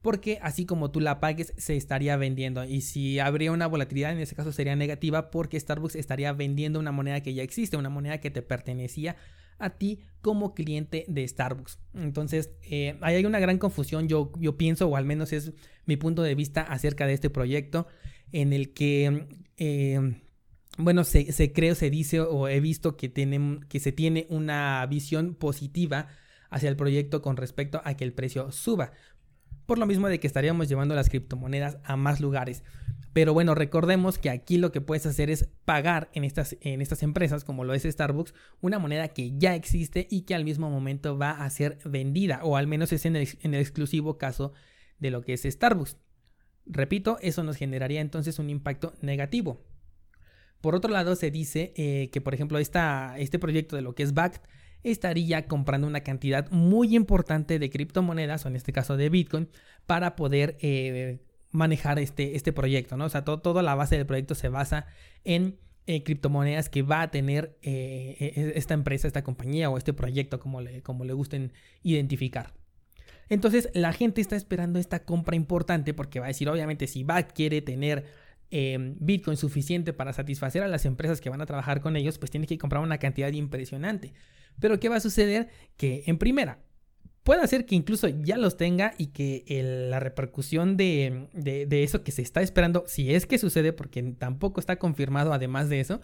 porque 0.00 0.38
así 0.40 0.64
como 0.64 0.90
tú 0.90 1.00
la 1.00 1.20
pagues, 1.20 1.52
se 1.58 1.76
estaría 1.76 2.16
vendiendo. 2.16 2.64
Y 2.64 2.80
si 2.80 3.18
habría 3.18 3.52
una 3.52 3.66
volatilidad, 3.66 4.12
en 4.12 4.20
ese 4.20 4.34
caso 4.34 4.50
sería 4.50 4.76
negativa, 4.76 5.30
porque 5.30 5.60
Starbucks 5.60 5.94
estaría 5.94 6.32
vendiendo 6.32 6.78
una 6.78 6.92
moneda 6.92 7.20
que 7.20 7.34
ya 7.34 7.42
existe, 7.42 7.76
una 7.76 7.90
moneda 7.90 8.18
que 8.18 8.30
te 8.30 8.40
pertenecía 8.40 9.16
a 9.60 9.70
ti 9.70 10.00
como 10.20 10.54
cliente 10.54 11.04
de 11.08 11.26
Starbucks. 11.26 11.78
Entonces, 11.94 12.50
eh, 12.62 12.98
hay 13.00 13.24
una 13.24 13.38
gran 13.38 13.58
confusión, 13.58 14.08
yo, 14.08 14.32
yo 14.38 14.56
pienso, 14.56 14.88
o 14.88 14.96
al 14.96 15.04
menos 15.04 15.32
es 15.32 15.52
mi 15.86 15.96
punto 15.96 16.22
de 16.22 16.34
vista 16.34 16.62
acerca 16.62 17.06
de 17.06 17.14
este 17.14 17.30
proyecto, 17.30 17.86
en 18.32 18.52
el 18.52 18.72
que... 18.72 19.26
Eh, 19.56 20.20
bueno, 20.78 21.04
se, 21.04 21.32
se 21.32 21.52
cree 21.52 21.74
se 21.74 21.90
dice 21.90 22.20
o 22.20 22.48
he 22.48 22.60
visto 22.60 22.96
que, 22.96 23.08
tienen, 23.08 23.60
que 23.68 23.80
se 23.80 23.92
tiene 23.92 24.26
una 24.30 24.86
visión 24.86 25.34
positiva 25.34 26.08
hacia 26.48 26.68
el 26.68 26.76
proyecto 26.76 27.22
con 27.22 27.36
respecto 27.36 27.80
a 27.84 27.94
que 27.94 28.04
el 28.04 28.12
precio 28.12 28.50
suba. 28.52 28.92
Por 29.66 29.78
lo 29.78 29.86
mismo 29.86 30.08
de 30.08 30.18
que 30.18 30.26
estaríamos 30.26 30.68
llevando 30.68 30.94
las 30.94 31.08
criptomonedas 31.08 31.78
a 31.84 31.96
más 31.96 32.20
lugares. 32.20 32.64
Pero 33.12 33.34
bueno, 33.34 33.54
recordemos 33.54 34.18
que 34.18 34.30
aquí 34.30 34.56
lo 34.56 34.70
que 34.70 34.80
puedes 34.80 35.04
hacer 35.04 35.30
es 35.30 35.48
pagar 35.64 36.10
en 36.12 36.24
estas, 36.24 36.56
en 36.60 36.80
estas 36.80 37.02
empresas, 37.02 37.44
como 37.44 37.64
lo 37.64 37.74
es 37.74 37.82
Starbucks, 37.82 38.34
una 38.60 38.78
moneda 38.78 39.08
que 39.08 39.36
ya 39.36 39.54
existe 39.56 40.06
y 40.10 40.22
que 40.22 40.34
al 40.34 40.44
mismo 40.44 40.70
momento 40.70 41.18
va 41.18 41.32
a 41.32 41.50
ser 41.50 41.78
vendida, 41.84 42.40
o 42.44 42.56
al 42.56 42.68
menos 42.68 42.92
es 42.92 43.04
en 43.06 43.16
el, 43.16 43.54
exclusivo 43.54 44.16
caso 44.16 44.52
de 44.98 45.10
lo 45.10 45.22
que 45.22 45.32
es 45.32 45.42
Starbucks. 45.42 45.96
Repito, 46.66 47.18
eso 47.20 47.42
nos 47.42 47.56
generaría 47.56 48.00
entonces 48.00 48.38
un 48.38 48.48
impacto 48.48 48.94
negativo. 49.00 49.60
Por 50.60 50.76
otro 50.76 50.92
lado, 50.92 51.16
se 51.16 51.32
dice 51.32 51.72
eh, 51.76 52.10
que, 52.12 52.20
por 52.20 52.34
ejemplo, 52.34 52.58
este 52.58 53.38
proyecto 53.40 53.74
de 53.74 53.82
lo 53.82 53.94
que 53.94 54.04
es 54.04 54.14
BACT 54.14 54.44
estaría 54.84 55.46
comprando 55.46 55.86
una 55.86 56.00
cantidad 56.00 56.48
muy 56.50 56.94
importante 56.94 57.58
de 57.58 57.70
criptomonedas, 57.70 58.44
o 58.44 58.48
en 58.48 58.56
este 58.56 58.72
caso 58.72 58.96
de 58.96 59.08
Bitcoin, 59.08 59.48
para 59.86 60.14
poder 60.14 60.56
eh, 60.60 61.20
manejar 61.50 61.98
este, 61.98 62.36
este 62.36 62.52
proyecto, 62.52 62.96
¿no? 62.96 63.06
O 63.06 63.08
sea, 63.08 63.24
toda 63.24 63.62
la 63.62 63.74
base 63.74 63.96
del 63.96 64.06
proyecto 64.06 64.34
se 64.34 64.48
basa 64.48 64.86
en 65.24 65.58
eh, 65.86 66.02
criptomonedas 66.02 66.68
que 66.68 66.82
va 66.82 67.02
a 67.02 67.10
tener 67.10 67.58
e, 67.62 68.52
esta 68.54 68.74
empresa, 68.74 69.06
esta 69.06 69.24
compañía 69.24 69.70
o 69.70 69.78
este 69.78 69.92
proyecto, 69.92 70.38
como 70.38 70.60
le, 70.60 70.82
como 70.82 71.04
le 71.04 71.12
gusten 71.12 71.52
identificar. 71.82 72.52
Entonces, 73.28 73.70
la 73.74 73.92
gente 73.92 74.20
está 74.20 74.36
esperando 74.36 74.78
esta 74.78 75.04
compra 75.04 75.36
importante 75.36 75.94
porque 75.94 76.20
va 76.20 76.26
a 76.26 76.28
decir, 76.28 76.48
obviamente, 76.48 76.86
si 76.86 77.04
BACT 77.04 77.32
quiere 77.32 77.62
tener 77.62 78.04
Em, 78.52 78.96
Bitcoin 78.98 79.36
suficiente 79.36 79.92
para 79.92 80.12
satisfacer 80.12 80.64
a 80.64 80.68
las 80.68 80.84
empresas 80.84 81.20
que 81.20 81.30
van 81.30 81.40
a 81.40 81.46
trabajar 81.46 81.80
con 81.80 81.96
ellos, 81.96 82.18
pues 82.18 82.32
tienes 82.32 82.48
que 82.48 82.58
comprar 82.58 82.82
una 82.82 82.98
cantidad 82.98 83.30
impresionante. 83.32 84.12
Pero 84.58 84.80
¿qué 84.80 84.88
va 84.88 84.96
a 84.96 85.00
suceder? 85.00 85.48
Que 85.76 86.02
en 86.06 86.18
primera, 86.18 86.58
puede 87.22 87.46
ser 87.48 87.66
que 87.66 87.74
incluso 87.74 88.08
ya 88.08 88.36
los 88.36 88.56
tenga 88.56 88.94
y 88.98 89.08
que 89.08 89.44
la 89.90 90.00
repercusión 90.00 90.76
de, 90.76 91.28
eso 91.70 92.02
que 92.02 92.12
se 92.12 92.22
está 92.22 92.42
esperando, 92.42 92.84
si 92.86 93.14
es 93.14 93.26
que 93.26 93.38
sucede, 93.38 93.72
porque 93.72 94.02
tampoco 94.18 94.60
está 94.60 94.76
confirmado 94.76 95.32
además 95.32 95.68
de 95.68 95.80
eso, 95.80 96.00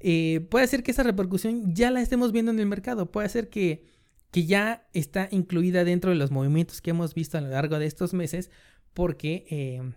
eh, 0.00 0.46
puede 0.50 0.66
ser 0.66 0.82
que 0.82 0.92
esa 0.92 1.02
repercusión 1.02 1.74
ya 1.74 1.90
la 1.90 2.00
estemos 2.00 2.32
viendo 2.32 2.50
en 2.52 2.60
el 2.60 2.66
mercado, 2.66 3.10
puede 3.10 3.28
ser 3.28 3.48
que, 3.48 3.86
ya 4.30 4.86
está 4.92 5.26
incluida 5.32 5.82
dentro 5.82 6.10
de 6.10 6.16
los 6.16 6.30
movimientos 6.30 6.80
que 6.80 6.90
hemos 6.90 7.12
visto 7.12 7.38
a 7.38 7.40
lo 7.40 7.48
largo 7.48 7.78
de 7.78 7.86
estos 7.86 8.14
meses, 8.14 8.50
porque... 8.94 9.46
Eh, 9.50 9.92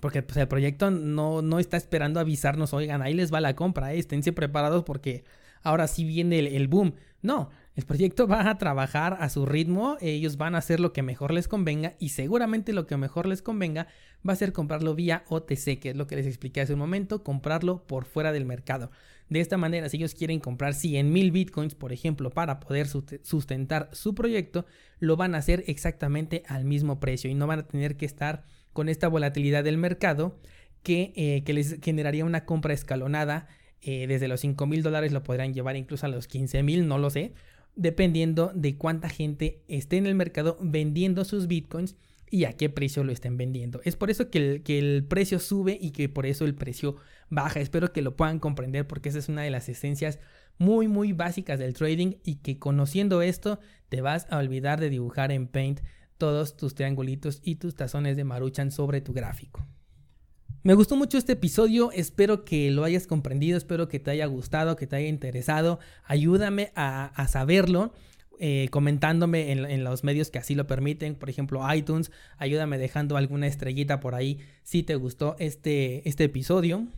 Porque 0.00 0.22
pues, 0.22 0.36
el 0.38 0.48
proyecto 0.48 0.90
no, 0.90 1.40
no 1.40 1.58
está 1.60 1.76
esperando 1.76 2.18
avisarnos, 2.18 2.72
oigan, 2.74 3.00
ahí 3.00 3.14
les 3.14 3.32
va 3.32 3.40
la 3.40 3.54
compra, 3.54 3.94
eh, 3.94 3.98
esténse 3.98 4.32
preparados 4.32 4.82
porque 4.82 5.24
ahora 5.64 5.88
sí 5.88 6.04
viene 6.04 6.38
el, 6.38 6.68
boom. 6.68 6.94
No, 7.22 7.50
el 7.74 7.84
proyecto 7.84 8.26
va 8.28 8.48
a 8.48 8.58
trabajar 8.58 9.16
a 9.20 9.28
su 9.28 9.46
ritmo, 9.46 9.96
ellos 10.00 10.36
van 10.36 10.54
a 10.54 10.58
hacer 10.58 10.80
lo 10.80 10.92
que 10.92 11.02
mejor 11.02 11.32
les 11.32 11.48
convenga 11.48 11.94
y 11.98 12.10
seguramente 12.10 12.72
lo 12.72 12.86
que 12.86 12.96
mejor 12.96 13.26
les 13.26 13.42
convenga 13.42 13.86
va 14.26 14.32
a 14.32 14.36
ser 14.36 14.52
comprarlo 14.52 14.94
vía 14.94 15.24
OTC, 15.28 15.78
que 15.78 15.90
es 15.90 15.96
lo 15.96 16.06
que 16.06 16.16
les 16.16 16.26
expliqué 16.26 16.60
hace 16.60 16.72
un 16.72 16.78
momento, 16.78 17.22
comprarlo 17.22 17.86
por 17.86 18.04
fuera 18.04 18.32
del 18.32 18.46
mercado. 18.46 18.90
De 19.28 19.40
esta 19.40 19.56
manera, 19.56 19.88
si 19.88 19.96
ellos 19.96 20.14
quieren 20.14 20.38
comprar 20.38 20.74
100 20.74 21.12
mil 21.12 21.30
bitcoins, 21.30 21.74
por 21.74 21.92
ejemplo, 21.92 22.30
para 22.30 22.60
poder 22.60 22.86
sustentar 22.86 23.88
su 23.92 24.14
proyecto, 24.14 24.66
lo 24.98 25.16
van 25.16 25.34
a 25.34 25.38
hacer 25.38 25.64
exactamente 25.66 26.42
al 26.46 26.64
mismo 26.64 27.00
precio 27.00 27.30
y 27.30 27.34
no 27.34 27.46
van 27.46 27.60
a 27.60 27.66
tener 27.66 27.96
que 27.96 28.06
estar 28.06 28.44
con 28.72 28.88
esta 28.88 29.08
volatilidad 29.08 29.64
del 29.64 29.78
mercado 29.78 30.38
que, 30.82 31.12
eh, 31.16 31.42
que 31.44 31.54
les 31.54 31.80
generaría 31.80 32.24
una 32.24 32.44
compra 32.44 32.74
escalonada 32.74 33.48
eh, 33.86 34.06
desde 34.06 34.28
los 34.28 34.40
5 34.40 34.66
mil 34.66 34.82
dólares 34.82 35.12
lo 35.12 35.22
podrán 35.22 35.52
llevar 35.52 35.76
incluso 35.76 36.06
a 36.06 36.08
los 36.08 36.26
15 36.26 36.62
mil, 36.62 36.88
no 36.88 36.96
lo 36.96 37.10
sé, 37.10 37.34
dependiendo 37.76 38.52
de 38.54 38.76
cuánta 38.76 39.08
gente 39.08 39.62
esté 39.68 39.96
en 39.96 40.06
el 40.06 40.14
mercado 40.14 40.56
vendiendo 40.60 41.24
sus 41.24 41.46
bitcoins 41.46 41.96
y 42.30 42.44
a 42.44 42.54
qué 42.54 42.68
precio 42.68 43.04
lo 43.04 43.12
estén 43.12 43.36
vendiendo. 43.36 43.80
Es 43.84 43.96
por 43.96 44.10
eso 44.10 44.30
que 44.30 44.38
el, 44.38 44.62
que 44.62 44.78
el 44.78 45.04
precio 45.04 45.38
sube 45.38 45.78
y 45.80 45.92
que 45.92 46.08
por 46.08 46.26
eso 46.26 46.44
el 46.44 46.54
precio 46.54 46.96
baja. 47.30 47.60
Espero 47.60 47.92
que 47.92 48.02
lo 48.02 48.16
puedan 48.16 48.38
comprender 48.40 48.86
porque 48.86 49.08
esa 49.08 49.18
es 49.18 49.28
una 49.28 49.42
de 49.42 49.50
las 49.50 49.68
esencias 49.68 50.18
muy 50.58 50.88
muy 50.88 51.12
básicas 51.12 51.58
del 51.58 51.74
trading 51.74 52.14
y 52.24 52.36
que 52.36 52.58
conociendo 52.58 53.22
esto 53.22 53.58
te 53.88 54.00
vas 54.00 54.26
a 54.30 54.38
olvidar 54.38 54.80
de 54.80 54.90
dibujar 54.90 55.32
en 55.32 55.46
Paint 55.46 55.80
todos 56.18 56.56
tus 56.56 56.74
triangulitos 56.74 57.40
y 57.42 57.56
tus 57.56 57.74
tazones 57.74 58.16
de 58.16 58.24
maruchan 58.24 58.70
sobre 58.70 59.00
tu 59.00 59.12
gráfico. 59.12 59.66
Me 60.66 60.72
gustó 60.72 60.96
mucho 60.96 61.18
este 61.18 61.34
episodio, 61.34 61.92
espero 61.92 62.46
que 62.46 62.70
lo 62.70 62.84
hayas 62.84 63.06
comprendido, 63.06 63.58
espero 63.58 63.86
que 63.86 64.00
te 64.00 64.12
haya 64.12 64.24
gustado, 64.24 64.76
que 64.76 64.86
te 64.86 64.96
haya 64.96 65.08
interesado. 65.08 65.78
Ayúdame 66.04 66.72
a, 66.74 67.26
saberlo. 67.28 67.92
Eh, 68.40 68.68
comentándome 68.70 69.52
en, 69.52 69.84
los 69.84 70.04
medios 70.04 70.30
que 70.30 70.38
así 70.38 70.54
lo 70.54 70.66
permiten, 70.66 71.16
por 71.16 71.28
ejemplo 71.28 71.62
iTunes, 71.72 72.10
ayúdame 72.36 72.78
dejando 72.78 73.16
alguna 73.16 73.46
estrellita 73.46 74.00
por 74.00 74.16
ahí 74.16 74.40
si 74.64 74.82
te 74.82 74.96
gustó 74.96 75.36
este, 75.38 76.08
este 76.08 76.24
episodio. 76.24 76.88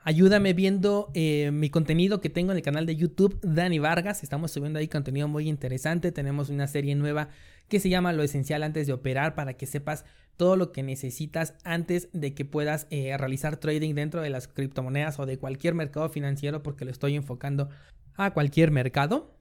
Ayúdame 0.00 0.52
viendo 0.52 1.10
eh, 1.14 1.50
mi 1.50 1.70
contenido 1.70 2.20
que 2.20 2.28
tengo 2.28 2.52
en 2.52 2.58
el 2.58 2.62
canal 2.62 2.84
de 2.84 2.96
YouTube 2.96 3.40
Dani 3.42 3.78
Vargas. 3.78 4.22
Estamos 4.22 4.52
subiendo 4.52 4.78
ahí 4.78 4.88
contenido 4.88 5.26
muy 5.26 5.48
interesante. 5.48 6.12
Tenemos 6.12 6.50
una 6.50 6.66
serie 6.66 6.94
nueva 6.94 7.30
que 7.68 7.80
se 7.80 7.88
llama 7.88 8.12
Lo 8.12 8.22
Esencial 8.22 8.62
antes 8.62 8.86
de 8.86 8.92
operar 8.92 9.34
para 9.34 9.54
que 9.54 9.66
sepas 9.66 10.04
todo 10.36 10.56
lo 10.56 10.72
que 10.72 10.82
necesitas 10.82 11.54
antes 11.64 12.08
de 12.12 12.32
que 12.32 12.44
puedas 12.44 12.86
eh, 12.90 13.16
realizar 13.18 13.56
trading 13.56 13.94
dentro 13.94 14.22
de 14.22 14.30
las 14.30 14.48
criptomonedas 14.48 15.18
o 15.18 15.26
de 15.26 15.38
cualquier 15.38 15.74
mercado 15.74 16.08
financiero 16.08 16.62
porque 16.62 16.84
lo 16.84 16.90
estoy 16.90 17.16
enfocando 17.16 17.68
a 18.14 18.32
cualquier 18.32 18.70
mercado. 18.70 19.34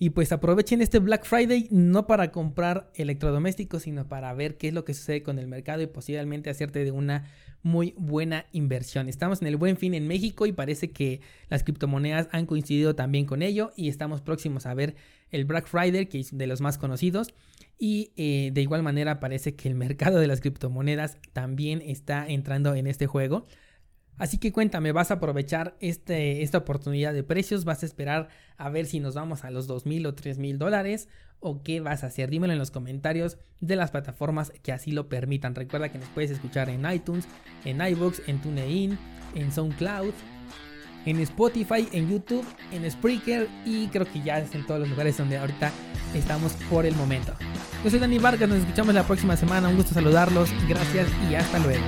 Y 0.00 0.10
pues 0.10 0.30
aprovechen 0.30 0.80
este 0.80 1.00
Black 1.00 1.24
Friday 1.24 1.66
no 1.72 2.06
para 2.06 2.30
comprar 2.30 2.88
electrodomésticos, 2.94 3.82
sino 3.82 4.06
para 4.08 4.32
ver 4.32 4.56
qué 4.56 4.68
es 4.68 4.74
lo 4.74 4.84
que 4.84 4.94
sucede 4.94 5.24
con 5.24 5.40
el 5.40 5.48
mercado 5.48 5.82
y 5.82 5.88
posiblemente 5.88 6.50
hacerte 6.50 6.84
de 6.84 6.92
una 6.92 7.24
muy 7.62 7.94
buena 7.98 8.46
inversión. 8.52 9.08
Estamos 9.08 9.42
en 9.42 9.48
el 9.48 9.56
buen 9.56 9.76
fin 9.76 9.94
en 9.94 10.06
México 10.06 10.46
y 10.46 10.52
parece 10.52 10.92
que 10.92 11.20
las 11.48 11.64
criptomonedas 11.64 12.28
han 12.30 12.46
coincidido 12.46 12.94
también 12.94 13.26
con 13.26 13.42
ello 13.42 13.72
y 13.74 13.88
estamos 13.88 14.20
próximos 14.20 14.66
a 14.66 14.74
ver 14.74 14.94
el 15.32 15.44
Black 15.44 15.66
Friday, 15.66 16.06
que 16.06 16.20
es 16.20 16.36
de 16.36 16.46
los 16.46 16.60
más 16.60 16.78
conocidos. 16.78 17.34
Y 17.78 18.12
eh, 18.16 18.50
de 18.52 18.60
igual 18.60 18.82
manera 18.82 19.20
parece 19.20 19.54
que 19.54 19.68
el 19.68 19.74
mercado 19.74 20.18
de 20.18 20.26
las 20.26 20.40
criptomonedas 20.40 21.18
también 21.32 21.80
está 21.80 22.26
entrando 22.26 22.74
en 22.74 22.86
este 22.86 23.06
juego. 23.06 23.46
Así 24.18 24.38
que 24.38 24.52
cuéntame, 24.52 24.90
¿vas 24.90 25.12
a 25.12 25.14
aprovechar 25.14 25.76
este, 25.78 26.42
esta 26.42 26.58
oportunidad 26.58 27.14
de 27.14 27.22
precios? 27.22 27.64
¿Vas 27.64 27.84
a 27.84 27.86
esperar 27.86 28.28
a 28.56 28.68
ver 28.68 28.86
si 28.86 28.98
nos 28.98 29.14
vamos 29.14 29.44
a 29.44 29.50
los 29.50 29.68
2 29.68 29.86
mil 29.86 30.06
o 30.06 30.14
3 30.14 30.38
mil 30.38 30.58
dólares? 30.58 31.08
¿O 31.38 31.62
qué 31.62 31.80
vas 31.80 32.02
a 32.02 32.08
hacer? 32.08 32.28
Dímelo 32.28 32.52
en 32.52 32.58
los 32.58 32.72
comentarios 32.72 33.38
de 33.60 33.76
las 33.76 33.92
plataformas 33.92 34.52
que 34.62 34.72
así 34.72 34.90
lo 34.90 35.08
permitan. 35.08 35.54
Recuerda 35.54 35.90
que 35.90 35.98
nos 35.98 36.08
puedes 36.08 36.32
escuchar 36.32 36.68
en 36.68 36.90
iTunes, 36.90 37.28
en 37.64 37.80
iBooks, 37.80 38.22
en 38.26 38.42
TuneIn, 38.42 38.98
en 39.36 39.52
SoundCloud, 39.52 40.12
en 41.06 41.20
Spotify, 41.20 41.88
en 41.92 42.10
YouTube, 42.10 42.44
en 42.72 42.90
Spreaker 42.90 43.48
y 43.64 43.86
creo 43.86 44.06
que 44.06 44.20
ya 44.22 44.40
es 44.40 44.52
en 44.52 44.66
todos 44.66 44.80
los 44.80 44.88
lugares 44.88 45.16
donde 45.16 45.38
ahorita 45.38 45.70
estamos 46.12 46.54
por 46.68 46.86
el 46.86 46.96
momento. 46.96 47.34
Yo 47.84 47.90
soy 47.90 48.00
Dani 48.00 48.18
Vargas, 48.18 48.48
nos 48.48 48.58
escuchamos 48.58 48.94
la 48.94 49.04
próxima 49.04 49.36
semana. 49.36 49.68
Un 49.68 49.76
gusto 49.76 49.94
saludarlos. 49.94 50.50
Gracias 50.68 51.08
y 51.30 51.34
hasta 51.34 51.58
luego. 51.60 51.84